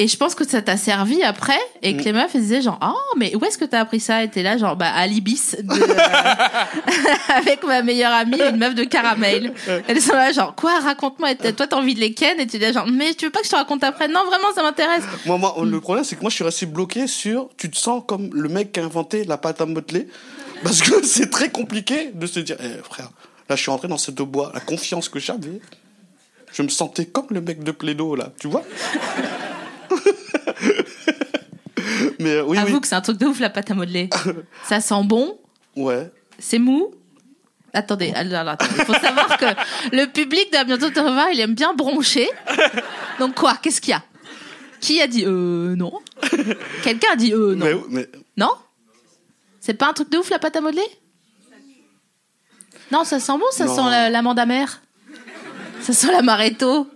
[0.00, 2.78] Et je pense que ça t'a servi après et que les meufs elles disaient genre
[2.80, 4.22] oh mais où est-ce que t'as appris ça?
[4.22, 5.74] Et t'es là genre bah à l'Ibis de-
[7.36, 9.52] avec ma meilleure amie une meuf de caramel.
[9.88, 10.78] Elles sont là genre quoi?
[10.78, 12.38] Raconte-moi et toi t'as envie de les ken?
[12.38, 14.06] Et tu dis genre mais tu veux pas que je te raconte après?
[14.06, 15.02] Non vraiment ça m'intéresse.
[15.26, 17.48] Moi, moi, le problème, c'est que moi, je suis resté bloqué sur.
[17.56, 20.06] Tu te sens comme le mec qui a inventé la pâte à modeler.
[20.62, 23.10] Parce que c'est très compliqué de se dire, eh, frère,
[23.48, 24.50] là, je suis rentré dans cette bois.
[24.54, 25.60] La confiance que j'avais,
[26.52, 28.30] je me sentais comme le mec de Plédo, là.
[28.40, 28.62] Tu vois?
[32.18, 32.80] Mais euh, oui, Avoue oui.
[32.80, 34.10] que c'est un truc de ouf la pâte à modeler.
[34.64, 35.38] ça sent bon,
[35.76, 36.10] Ouais.
[36.38, 36.92] C'est mou
[37.74, 39.44] Attendez, il faut savoir que
[39.94, 42.28] le public de bientôt te revoir, il aime bien broncher.
[43.20, 44.02] Donc quoi Qu'est-ce qu'il y a?
[44.80, 45.92] Qui a dit euh non?
[46.82, 48.52] Quelqu'un a dit euh non Mais, mais Non?
[49.60, 50.86] C'est pas un truc de ouf la pâte à modeler?
[52.90, 53.74] Non, ça sent bon, ça Non.
[53.74, 54.80] sent la- l'amande amère?
[55.82, 56.88] Ça sent l'amaretto.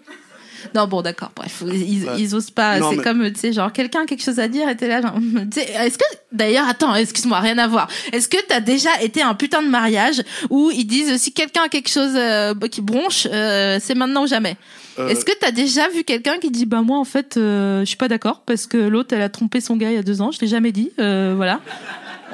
[0.74, 2.14] Non, bon, d'accord, bref, ils, Ouais.
[2.18, 2.78] ils osent pas.
[2.80, 5.00] C'est mais- comme, tu sais, genre, quelqu'un a quelque chose à dire et t'es là,
[5.02, 5.14] genre,
[5.56, 7.88] est-ce que, d'ailleurs, attends, excuse-moi, rien à voir.
[8.12, 11.62] Est-ce que t'as déjà été à un putain de mariage où ils disent, si quelqu'un
[11.64, 14.56] a quelque chose euh, qui bronche, euh, c'est maintenant ou jamais?
[14.98, 17.96] Euh, Est-ce que t'as déjà vu quelqu'un qui dit, bah, moi, en fait, je suis
[17.96, 20.30] pas d'accord parce que l'autre, elle a trompé son gars il y a deux ans,
[20.32, 21.60] je l'ai jamais dit, voilà.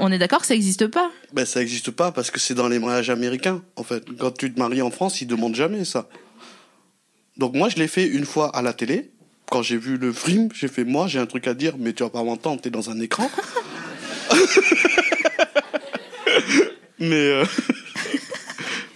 [0.00, 1.10] On est d'accord que ça existe pas?
[1.32, 4.04] ben, ça n'existe pas parce que c'est dans les mariages américains, en fait.
[4.18, 6.08] Quand tu te maries en France, ils demandent jamais ça.
[7.38, 9.10] Donc moi, je l'ai fait une fois à la télé.
[9.50, 12.02] Quand j'ai vu le film, j'ai fait, moi, j'ai un truc à dire, mais tu
[12.02, 13.30] vas pas m'entendre, t'es dans un écran.
[16.98, 17.14] mais...
[17.14, 17.44] euh,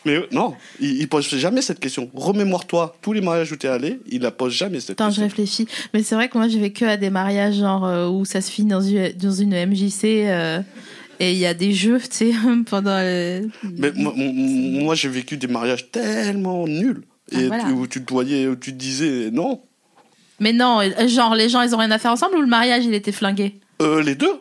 [0.05, 2.11] Mais non, il, il pose jamais cette question.
[2.13, 5.69] Remémore-toi, tous les mariages où t'es allé, il la pose jamais cette Attends, je réfléchis.
[5.95, 8.41] Mais c'est vrai que moi, je vais que à des mariages genre euh, où ça
[8.41, 10.61] se finit dans une, dans une MJC euh,
[11.21, 12.33] et il y a des jeux, tu sais,
[12.67, 12.99] pendant.
[13.01, 17.03] le- Mais moi- moi, j'ai vécu des mariages tellement nuls.
[17.35, 17.65] Ah, Et voilà.
[17.65, 19.61] tu- où tu te voyais, où tu te disais non.
[20.41, 22.85] Mais non, euh, genre les gens, ils ont rien à faire ensemble ou le mariage,
[22.85, 23.61] il était flingué?
[23.81, 24.41] Euh, les deux.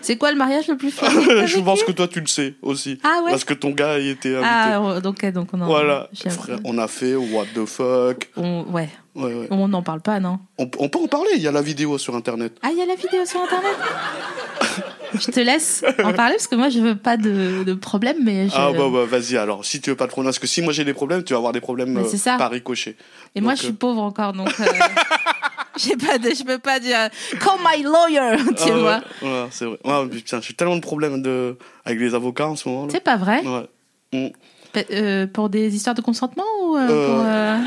[0.00, 2.98] C'est quoi le mariage le plus flingué je pense que toi, tu le sais aussi.
[3.04, 3.30] Ah ouais?
[3.30, 4.48] Parce que ton gars y était invité.
[4.50, 5.66] Ah, donc, donc on en.
[5.66, 6.08] voilà.
[6.14, 8.28] Frère, on a fait What the fuck.
[8.36, 9.46] on- ouais, Ouais, ouais.
[9.50, 10.38] on n'en parle pas, non?
[10.58, 12.56] On, on peut en parler, il y a la vidéo sur internet.
[12.62, 13.76] Ah, il y a la vidéo sur internet?
[15.14, 18.48] Je te laisse en parler parce que moi, je veux pas de, de problème, mais
[18.48, 18.54] je.
[18.56, 20.72] Ah bah, bah vas-y alors, si tu veux pas de problème, parce que si moi
[20.72, 22.36] j'ai des problèmes, tu vas avoir des problèmes euh, ça.
[22.36, 22.96] par ricochet.
[23.34, 24.48] Et moi, je suis euh, pauvre encore, donc.
[24.60, 24.64] euh,
[25.78, 27.08] J'ai pas de, je peux pas dire
[27.40, 29.00] call my lawyer, tu ah vois.
[29.22, 29.78] ouais, c'est vrai.
[29.84, 31.56] Ouais, putain, j'ai tellement de problèmes de...
[31.86, 32.88] avec les avocats en ce moment.
[32.90, 33.42] C'est pas vrai?
[33.42, 33.66] Ouais.
[34.12, 34.28] Mm.
[34.90, 37.58] Euh, Pour des histoires de consentement ou euh, Euh, pour, euh,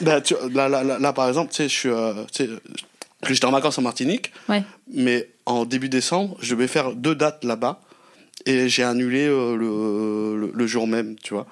[0.00, 2.48] Bah, tu- là, là, là, là, par exemple, tu sais, je suis,
[3.22, 4.62] que j'étais en vacances en Martinique, Ouais.
[4.92, 7.80] mais en début décembre, je vais faire deux dates là-bas
[8.44, 11.46] et j'ai annulé euh, le, le, le jour même, tu vois.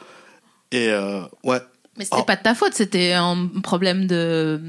[0.73, 1.59] Et euh, ouais.
[1.97, 2.25] Mais c'était Oh.
[2.25, 4.61] pas de ta faute, c'était un problème de.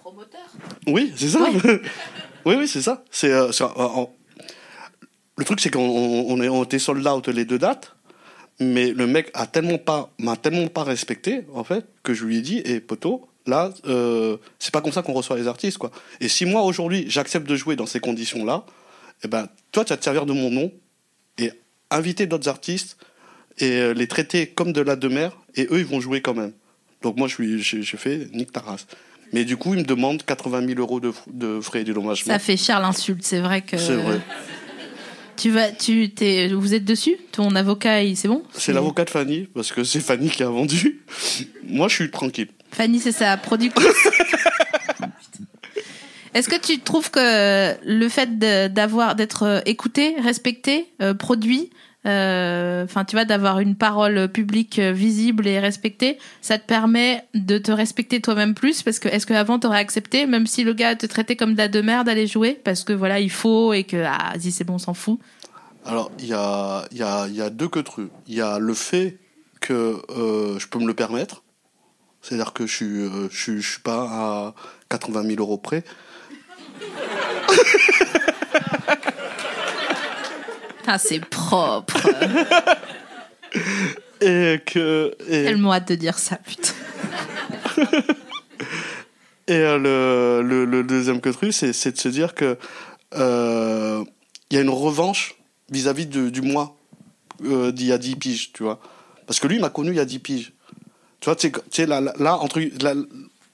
[0.00, 0.40] Promoteur
[0.86, 1.46] Oui, c'est ça.
[2.44, 3.04] oui, oui, c'est ça.
[3.10, 4.12] C'est, euh, c'est, euh, en-
[5.38, 7.94] Le truc, c'est qu'on on, on est, on était sold out les deux dates,
[8.60, 12.38] mais le mec a tellement pas, m'a tellement pas respecté, en fait, que je lui
[12.38, 15.90] ai dit, et poteau, là, euh, c'est pas comme ça qu'on reçoit les artistes, quoi.
[16.20, 18.64] Et si moi, aujourd'hui, j'accepte de jouer dans ces conditions-là,
[19.24, 20.72] eh ben, toi, tu vas te servir de mon nom
[21.38, 21.50] et
[21.90, 22.96] inviter d'autres artistes
[23.58, 26.52] et euh, les traiter comme de la demeure, et eux, ils vont jouer quand même.
[27.02, 28.86] Donc moi, je suis, j'ai j'ai fait nique ta race.
[29.32, 32.32] Mais du coup, ils me demandent 80 000 euros de, frais et dédommagement.
[32.32, 33.78] Ça fait cher l'insulte, c'est vrai que.
[33.78, 34.20] C'est vrai.
[35.36, 37.16] Tu vas, tu t'es, vous êtes dessus?
[37.32, 38.42] Ton avocat, c'est bon?
[38.52, 41.02] C'est l'avocat de Fanny, parce que c'est Fanny qui a vendu.
[41.64, 42.48] Moi, je suis tranquille.
[42.72, 43.86] Fanny, c'est sa productrice.
[46.34, 48.38] Est-ce que tu trouves que le fait
[48.72, 51.68] d'avoir d'être euh, écouté, respecté, euh, produit,
[52.06, 57.58] euh, enfin tu vois, d'avoir une parole publique visible et respectée, ça te permet de
[57.58, 58.82] te respecter toi-même plus?
[58.82, 61.68] Parce que est-ce qu'avant t'aurais accepté, même si le gars te traitait comme de la
[61.68, 62.58] demeure, d'aller jouer?
[62.64, 65.20] Parce que voilà il faut et que ah vas-y c'est bon on s'en fout.
[65.84, 68.10] Alors, il y a, il y, a, il y a deux que trucs.
[68.28, 69.18] Il y a le fait
[69.60, 71.41] que euh, je peux me le permettre.
[72.22, 74.54] C'est-à-dire que je suis, euh, je, suis, je suis pas à
[74.90, 75.84] 80 000 euros près.
[80.86, 81.96] Ah c'est propre.
[84.20, 85.14] Et que.
[85.28, 86.72] et- Tellement hâte de dire ça putain.
[89.48, 92.56] Et euh, le, le, le deuxième que truc, c'est, de se dire que
[93.14, 94.04] euh,
[94.50, 95.34] il y a une revanche
[95.70, 96.76] vis-à-vis de- du moi
[97.44, 98.80] euh, d'il y a 10 piges, tu vois.
[99.26, 100.52] Parce que lui, il m'a connu il y a 10 piges.
[101.22, 102.94] Tu vois, tu sais, là, là, là, entre, là,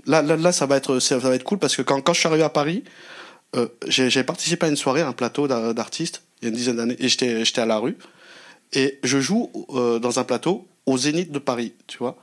[0.06, 2.20] là, là, là, ça va être, ça va être cool parce que quand, quand je
[2.20, 2.82] suis arrivé à Paris,
[3.56, 6.56] euh, j'ai, participé à une soirée, à un plateau d'a- d'artistes, il y a une
[6.56, 7.98] dizaine d'années, et j'étais, à la rue.
[8.72, 12.16] Et je joue euh, dans un plateau au Zénith de Paris, tu vois.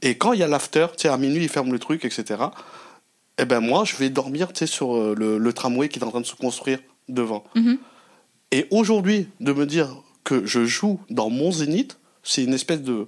[0.00, 2.44] Et quand il y a l'after, tu sais, à minuit, ils ferment le truc, etc.
[3.36, 6.04] Eh ben moi, je vais dormir, tu sais, sur euh, le, le tramway qui est
[6.04, 6.78] en train de se construire
[7.08, 7.44] devant.
[7.54, 7.78] Mhm.
[8.50, 9.94] Et aujourd'hui, de me dire
[10.24, 13.06] que je joue dans mon Zénith, c'est une espèce de...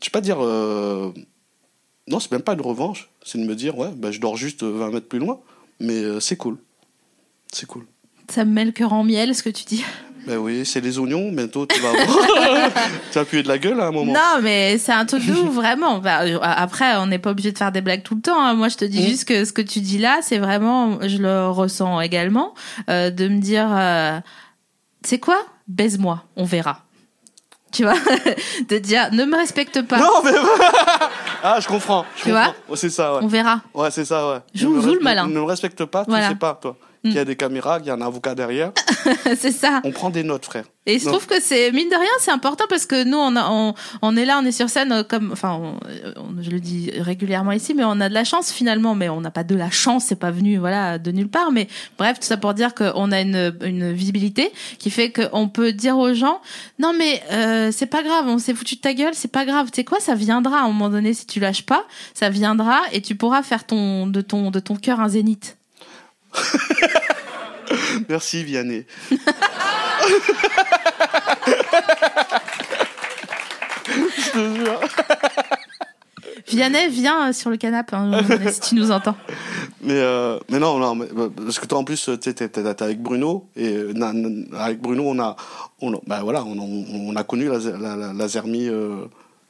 [0.00, 0.38] Je sais pas dire...
[0.40, 1.12] euh,
[2.08, 3.08] Non, c'est même pas une revanche.
[3.24, 5.40] C'est de me dire, ouais, ben, je dors juste 20 mètres plus loin.
[5.80, 6.58] Mais euh, c'est cool.
[7.52, 7.84] C'est cool.
[8.30, 9.84] Ça me met le cœur en miel, ce que tu dis.
[10.26, 12.06] Ben oui, c'est les oignons, bientôt tu vas avoir...
[13.12, 14.12] tu vas puer de la gueule à un moment.
[14.12, 15.98] Non, mais c'est un truc de ouf, vraiment.
[16.00, 18.38] Bah, euh, après, on n'est pas obligé de faire des blagues tout le temps.
[18.38, 18.52] hein.
[18.54, 19.06] Moi, je te dis Mm.
[19.06, 22.52] juste que ce que tu dis là, c'est vraiment, je le ressens également,
[22.90, 24.20] euh, de me dire, euh,
[25.02, 25.38] c'est quoi?
[25.68, 26.84] Baise-moi, on verra.
[27.72, 27.94] Tu vois
[28.68, 30.32] De dire, ne me respecte pas, Non, mais...
[31.42, 32.04] ah, je comprends.
[32.16, 32.52] Je Tu comprends.
[32.66, 33.20] vois c'est ça, ouais.
[33.22, 33.60] on verra.
[33.74, 34.38] Ouais, c'est ça, ouais.
[34.54, 35.26] Joue- joue le malin.
[35.26, 36.28] Ne me respecte pas, tu Voilà.
[36.28, 36.76] sais pas, toi.
[37.04, 37.08] Mm.
[37.10, 38.72] Qu'il y a des caméras, qu'il y a un avocat derrière.
[39.36, 39.80] c'est ça.
[39.84, 40.64] On prend des notes, frère.
[40.86, 41.12] Et je Non.
[41.12, 44.16] trouve que c'est mine de rien, c'est important parce que nous, on, a, on, on
[44.16, 47.74] est là, on est sur scène euh, comme, enfin, on- je le dis régulièrement ici,
[47.74, 50.18] mais on a de la chance finalement, mais on n'a pas de la chance, c'est
[50.18, 51.52] pas venu, voilà, de nulle part.
[51.52, 51.68] Mais
[51.98, 55.98] bref, tout ça pour dire qu'on a une, une visibilité qui fait qu'on peut dire
[55.98, 56.40] aux gens,
[56.78, 59.66] non mais euh, c'est pas grave, on s'est foutu de ta gueule, c'est pas grave.
[59.70, 61.84] Tu sais quoi, ça viendra à un moment donné si tu lâches pas,
[62.14, 65.57] ça viendra et tu pourras faire ton de ton de ton cœur un zénith.
[68.08, 68.86] Merci, Vianney.
[73.86, 74.80] Je te jure.
[76.48, 78.20] Vianney, viens euh, sur le canapé hein,
[78.50, 79.16] si tu nous entends.
[79.82, 82.48] Mais, euh, mais non, non, mais, euh, parce que toi, en plus, tu t'es, t'es-
[82.48, 83.92] t'es avec Bruno, et euh,
[84.58, 85.36] avec Bruno, on a,
[85.80, 89.04] on, bah, voilà, on, a connu la, la, la, la Zermie euh,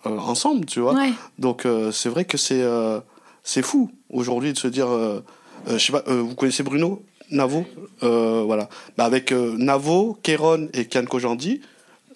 [0.07, 0.95] euh, ensemble, tu vois.
[0.95, 1.13] Ouais.
[1.39, 3.01] Donc, euh, c'est vrai que c'est, euh,
[3.45, 5.21] c'est fou, aujourd'hui, de se dire, euh, euh,
[5.73, 7.65] je sais pas, euh, vous connaissez Bruno Navo?
[8.03, 8.69] Euh, Voilà.
[8.97, 11.61] Bah, avec euh, Navo, Kéron et Kian Kojandi,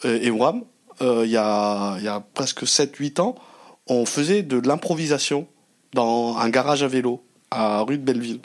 [0.05, 0.63] euh, et Wam,
[1.01, 3.35] euh, il y, a, y a presque 7-8 ans,
[3.89, 5.47] on faisait de l'improvisation
[5.93, 8.41] dans un garage à vélo à rue de Belleville.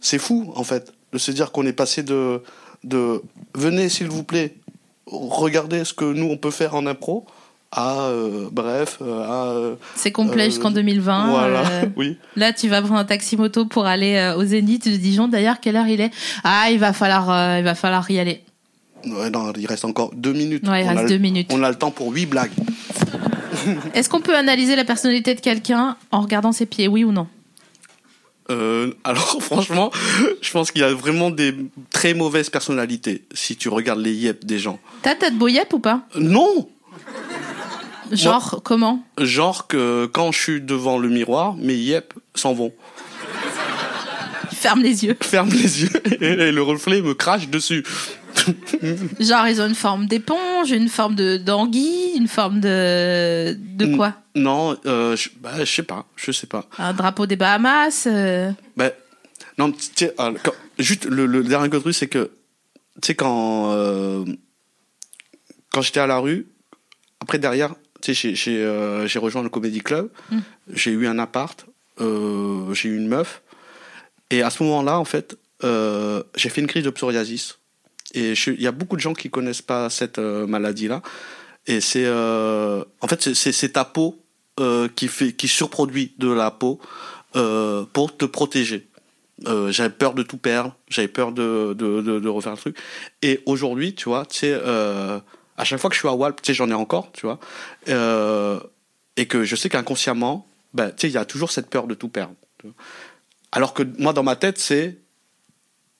[0.00, 2.42] C'est fou, en fait, de se dire qu'on est passé de,
[2.84, 3.22] de
[3.54, 4.54] venez, s'il vous plaît,
[5.06, 7.26] regardez ce que nous, on peut faire en impro,
[7.72, 9.46] à, euh, bref, euh, à...
[9.54, 11.30] euh, C'est complet Euh, jusqu'en 2020.
[11.30, 12.16] voilà, euh, oui.
[12.36, 15.28] Là, tu vas prendre un taxi moto pour aller au Zénith de Dijon.
[15.28, 16.10] D'ailleurs, quelle heure il est?
[16.44, 18.42] Ah, il va falloir, il va falloir y aller.
[19.06, 20.66] Ouais, non, il reste encore deux minutes.
[20.66, 21.50] Ouais, il On reste a le- deux minutes.
[21.52, 22.50] On a le temps pour huit blagues.
[23.94, 27.26] Est-ce qu'on peut analyser la personnalité de quelqu'un en regardant ses pieds, oui ou non?
[28.50, 29.90] Euh, alors franchement,
[30.40, 31.54] je pense qu'il y a vraiment des
[31.90, 34.78] très mauvaises personnalités si tu regardes les yep des gens.
[35.02, 36.02] T'as ta de yep ou pas?
[36.16, 36.68] Non
[38.12, 39.02] Genre, comment?
[39.18, 42.72] Genre que quand je suis devant le miroir, mes yep s'en vont.
[44.52, 45.16] Ferme les yeux.
[45.20, 45.90] Ferme les yeux
[46.22, 47.84] et le reflet me crache dessus.
[49.20, 53.54] Genre, ils ont une forme d'éponge, une forme de d'anguille, une forme de.
[53.58, 54.14] de quoi?
[54.34, 56.66] Non, euh, je, bah, je sais pas, je sais pas.
[56.78, 58.90] Un drapeau des Bahamas euh, Ben,
[59.58, 62.30] non, euh, quand- juste le, le dernier truc, c'est que,
[63.00, 64.24] tu sais, quand, euh,
[65.72, 66.46] quand j'étais à la rue,
[67.20, 67.74] après derrière,
[68.06, 70.38] tu sais, j'ai- j'ai euh, j'ai rejoint le Comedy Club, Mm.
[70.72, 71.66] j'ai eu un appart,
[72.00, 73.42] euh, j'ai eu une meuf,
[74.30, 77.58] et à ce moment-là, en fait, euh, j'ai fait une crise de psoriasis.
[78.14, 81.02] Et il y a beaucoup de gens qui connaissent pas cette maladie-là.
[81.66, 84.16] Et c'est, en fait, c'est- ta peau
[84.94, 86.80] qui fait, qui surproduit de la peau
[87.92, 88.86] pour te protéger.
[89.46, 92.76] Euh, j'avais peur de tout perdre, j'avais peur de, de, de, de refaire le truc.
[93.22, 95.18] Et aujourd'hui, tu vois, tu sais, euh,
[95.56, 97.38] à chaque fois que je suis à Walp, tu sais, j'en ai encore, tu vois,
[97.88, 98.60] euh,
[99.16, 101.94] et que je sais qu'inconsciemment, ben, tu sais, il y a toujours cette peur de
[101.94, 102.34] tout perdre.
[102.58, 102.74] tu vois.
[103.52, 104.98] Alors que moi, dans ma tête, c'est,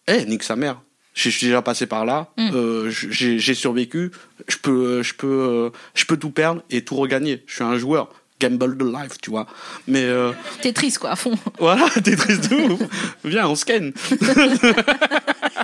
[0.08, 0.80] eh, nique sa mère.
[1.14, 2.50] Je suis déjà passé par là, Mm.
[2.54, 4.10] euh, j'ai survécu,
[4.48, 7.42] je peux, je peux, euh, je peux tout perdre et tout regagner.
[7.46, 9.46] Je suis un joueur, gamble de life, tu vois.
[9.88, 11.32] Mais euh, T'es triste, quoi, à fond.
[11.58, 12.82] voilà, t'es triste de ouf.
[13.24, 13.94] Viens, on ken.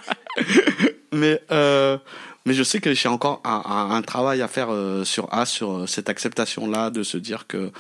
[1.13, 1.99] mais, euh,
[2.47, 5.47] mais je sais que j'ai encore un, un- un travail à faire euh, sur A,
[5.47, 7.71] sur euh, cette acceptation-là, de se dire que,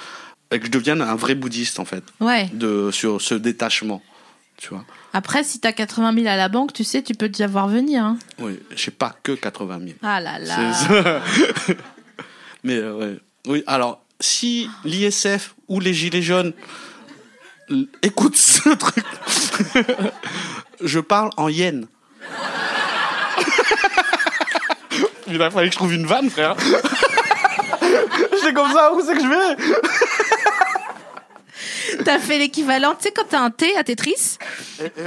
[0.50, 2.48] que je devienne un vrai bouddhiste, en fait, Ouais.
[2.52, 4.02] de, sur ce détachement.
[4.58, 4.84] Tu vois.
[5.12, 8.04] Après, si t'as 80 000 à la banque, tu sais, tu peux déjà voir venir.
[8.04, 8.18] Hein.
[8.38, 9.90] Oui, j'ai pas que 80 000.
[10.02, 10.72] Ah là là.
[12.64, 13.18] Mais euh, ouais.
[13.48, 16.52] Oui, alors, si l'ISF ou les Gilets jaunes
[17.70, 19.04] L- Écoute ce truc.
[20.80, 21.86] je parle en yen.
[25.32, 26.56] Il fallu que je trouve une vanne, frère.
[28.32, 29.56] J'étais comme ça, où c'est que je vais
[32.04, 34.38] T'as fait l'équivalent, tu sais, quand t'as un T à Tetris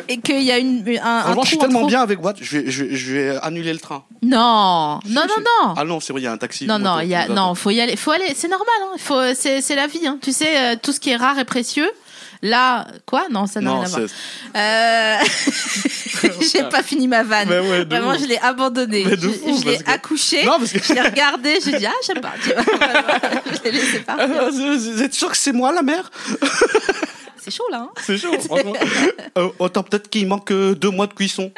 [0.08, 1.88] et qu'il y a une, un, un Franchement, je suis tellement trop.
[1.88, 4.04] bien avec Watt, je vais, je, vais, je vais annuler le train.
[4.22, 5.74] Non, non, non, non.
[5.76, 6.68] Ah non, c'est vrai, il y a un taxi.
[6.68, 8.96] Non, non, il y a, non, faut y aller, faut aller, c'est normal, hein.
[8.98, 10.20] Faut, c'est, c'est la vie, hein.
[10.22, 11.90] Tu sais, euh, tout ce qui est rare et précieux.
[12.48, 13.24] Là, quoi?
[13.32, 14.02] Non, ça n'a rien à voir.
[14.56, 15.18] Euh...
[16.54, 17.50] J'ai pas fini ma vanne.
[17.50, 18.20] Ouais, Vraiment, ouf.
[18.22, 19.04] je l'ai abandonné.
[19.04, 20.44] Mais de je l'ai que- accouché.
[20.46, 21.58] Non, parce que- Je l'ai regardé.
[21.64, 22.34] J'ai dit, ah, j'aime pas.
[22.44, 22.62] Tu vois.
[23.58, 24.28] je l'ai laissé partir.
[24.30, 26.12] Ah, Vous êtes sûr que c'est moi la mère?
[27.44, 27.82] C'est chaud, là.
[27.88, 28.32] Hein C'est chaud.
[29.38, 31.52] Euh, autant peut-être qu'il manque euh, deux mois de cuisson.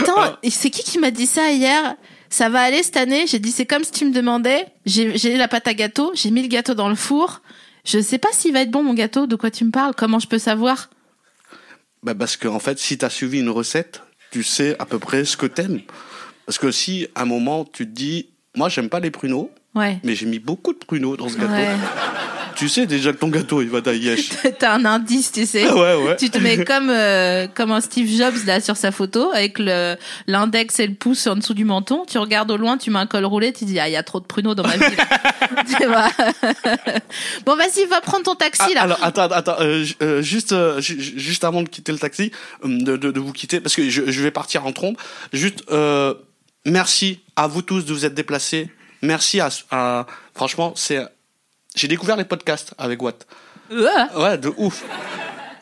[0.00, 1.94] Attends, et c'est qui qui m'a dit ça hier?
[2.30, 3.26] Ça va aller cette année?
[3.26, 4.66] J'ai dit, c'est comme si tu me demandais.
[4.86, 6.12] J'ai la pâte à gâteau.
[6.14, 7.40] J'ai mis le gâteau dans le four.
[7.84, 9.26] Je sais pas s'il va être bon, mon gâteau.
[9.26, 10.90] De quoi tu me parles Comment je peux savoir?
[12.02, 14.98] Bah parce que en fait, si tu as suivi une recette, tu sais à peu
[14.98, 15.80] près ce que t'aimes.
[16.46, 19.98] Parce que si à un moment tu te dis, moi j'aime pas les pruneaux, Ouais.
[20.04, 21.66] mais j'ai mis beaucoup de pruneaux dans ce gâteau, Ouais.
[22.58, 24.18] Tu sais déjà que ton gâteau il va d'ailleurs.
[24.58, 25.70] T'as un indice, tu sais.
[25.70, 26.16] ouais, ouais.
[26.16, 29.96] Tu te mets comme euh, comme un Steve Jobs là sur sa photo avec le
[30.26, 32.04] l'index et le pouce en dessous du menton.
[32.06, 34.02] Tu regardes au loin, tu mets un col roulé, tu dis ah il y a
[34.02, 34.96] trop de pruneaux dans ma vie.
[35.78, 36.08] tu vois.
[37.46, 38.80] bon vas-y, va prendre ton taxi Ah, là.
[38.82, 42.32] alors attends, attends, euh, euh, juste, euh, ju- ju- juste avant de quitter le taxi,
[42.64, 44.96] euh, de, de, de vous quitter, parce que je, je vais partir en trombe.
[45.32, 46.14] Juste, euh,
[46.66, 48.68] merci à vous tous de vous être déplacés.
[49.02, 51.04] Merci à, à franchement, c'est,
[51.78, 53.26] j'ai découvert les podcasts avec Watt.
[53.70, 54.84] Ouah, Ouais, de ouf.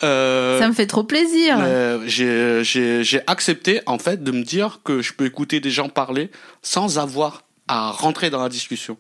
[0.03, 1.57] Euh, ça me fait trop plaisir.
[1.59, 5.71] euh, j'ai, j'ai, j'ai accepté en fait de me dire que je peux écouter des
[5.71, 6.31] gens parler
[6.63, 8.97] sans avoir à rentrer dans la discussion.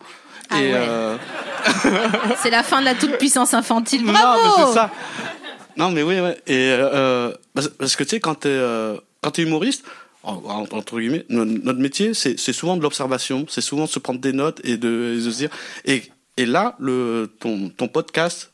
[0.51, 0.71] Ah ouais.
[0.75, 1.17] euh,
[2.43, 4.05] C'est la fin de la toute puissance infantile.
[4.05, 4.43] Non, Bravo.
[4.59, 4.91] mais c'est ça.
[5.77, 6.37] Non, mais oui, ouais.
[6.47, 9.85] Et euh, parce, parce que tu sais, quand t'es euh, quand t'es humoriste,
[10.23, 13.91] en- en- entre guillemets, no- notre métier, c'est c'est souvent de l'observation, c'est souvent de
[13.91, 15.51] se prendre des notes et de, et de se dire.
[15.85, 16.03] Et,
[16.37, 18.53] et là, le ton ton podcast.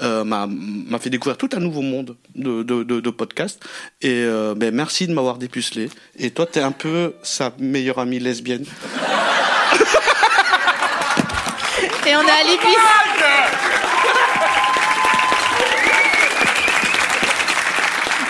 [0.00, 3.60] euh, m'a m'a fait découvrir tout un nouveau monde de de de, de podcasts.
[4.00, 5.90] Et euh, ben merci de m'avoir dépucelé.
[6.16, 8.64] Et toi t'es un peu sa meilleure amie lesbienne.
[12.06, 12.76] Et on est à l'Ibis.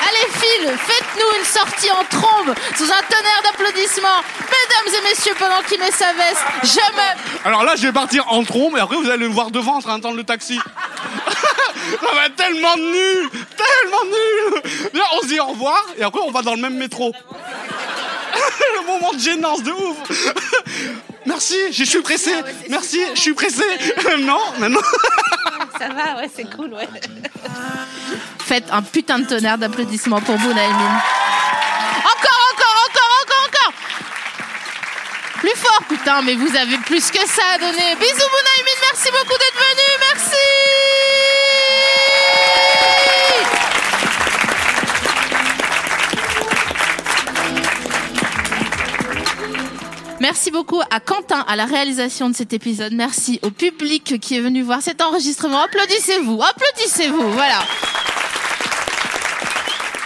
[0.06, 4.22] Allez, Phil, faites-nous une sortie en trombe sous un tonnerre d'applaudissements.
[4.40, 7.46] Mesdames et messieurs, pendant qu'il met sa veste, je me...
[7.46, 9.80] Alors là, je vais partir en trombe et après vous allez me voir devant en
[9.80, 10.58] train d'attendre le taxi.
[12.00, 14.62] Ça va tellement nul, tellement nul.
[14.92, 17.12] Viens, on se dit au revoir et après on va dans le même métro.
[18.80, 19.96] le moment de gênance de ouf.
[21.28, 22.32] Merci, je suis pressé.
[22.70, 23.62] Merci, je suis pressé.
[24.20, 24.80] non, mais non.
[25.78, 26.88] Ça va, ouais, c'est cool, ouais.
[28.46, 31.02] Faites un putain de tonnerre d'applaudissements pour Bounaïmin.
[31.98, 33.72] Encore, encore, encore, encore, encore
[35.40, 37.94] Plus fort, putain, mais vous avez plus que ça à donner.
[37.96, 40.47] Bisous Bounaïmin, merci beaucoup d'être venu, merci
[50.30, 52.92] Merci beaucoup à Quentin à la réalisation de cet épisode.
[52.92, 55.62] Merci au public qui est venu voir cet enregistrement.
[55.62, 57.60] Applaudissez-vous, applaudissez-vous, voilà.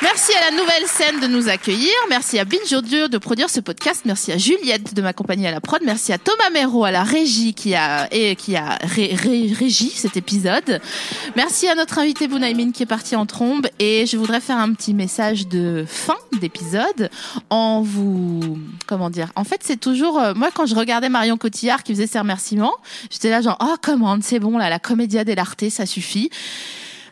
[0.02, 1.92] Merci à la nouvelle scène de nous accueillir.
[2.08, 4.02] Merci à Binge Audio de produire ce podcast.
[4.04, 5.80] Merci à Juliette de m'accompagner à la prod.
[5.84, 9.90] Merci à Thomas Méro à la régie qui a, et qui a ré- ré- régi
[9.90, 10.80] cet épisode.
[11.36, 13.68] Merci à notre invité Bounaïmin qui est parti en trombe.
[13.78, 17.08] Et je voudrais faire un petit message de fin d'épisode
[17.50, 19.28] en vous, comment dire?
[19.36, 22.74] En fait, c'est toujours, euh, moi, quand je regardais Marion Cotillard qui faisait ses remerciements,
[23.10, 26.28] j'étais là genre, oh, commande, c'est bon, là, la comédia dell'arte, ça suffit.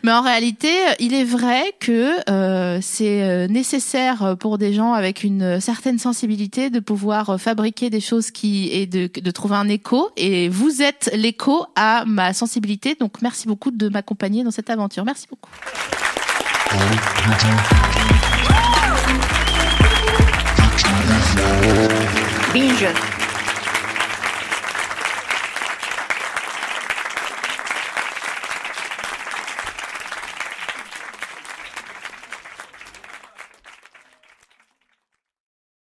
[0.02, 5.24] Mais en réalité, il est vrai que euh, c'est euh, nécessaire pour des gens avec
[5.24, 10.10] une certaine sensibilité de pouvoir fabriquer des choses qui et de, de trouver un écho.
[10.16, 12.96] Et vous êtes l'écho à ma sensibilité.
[12.98, 15.04] Donc merci beaucoup de m'accompagner dans cette aventure.
[15.04, 15.50] Merci beaucoup.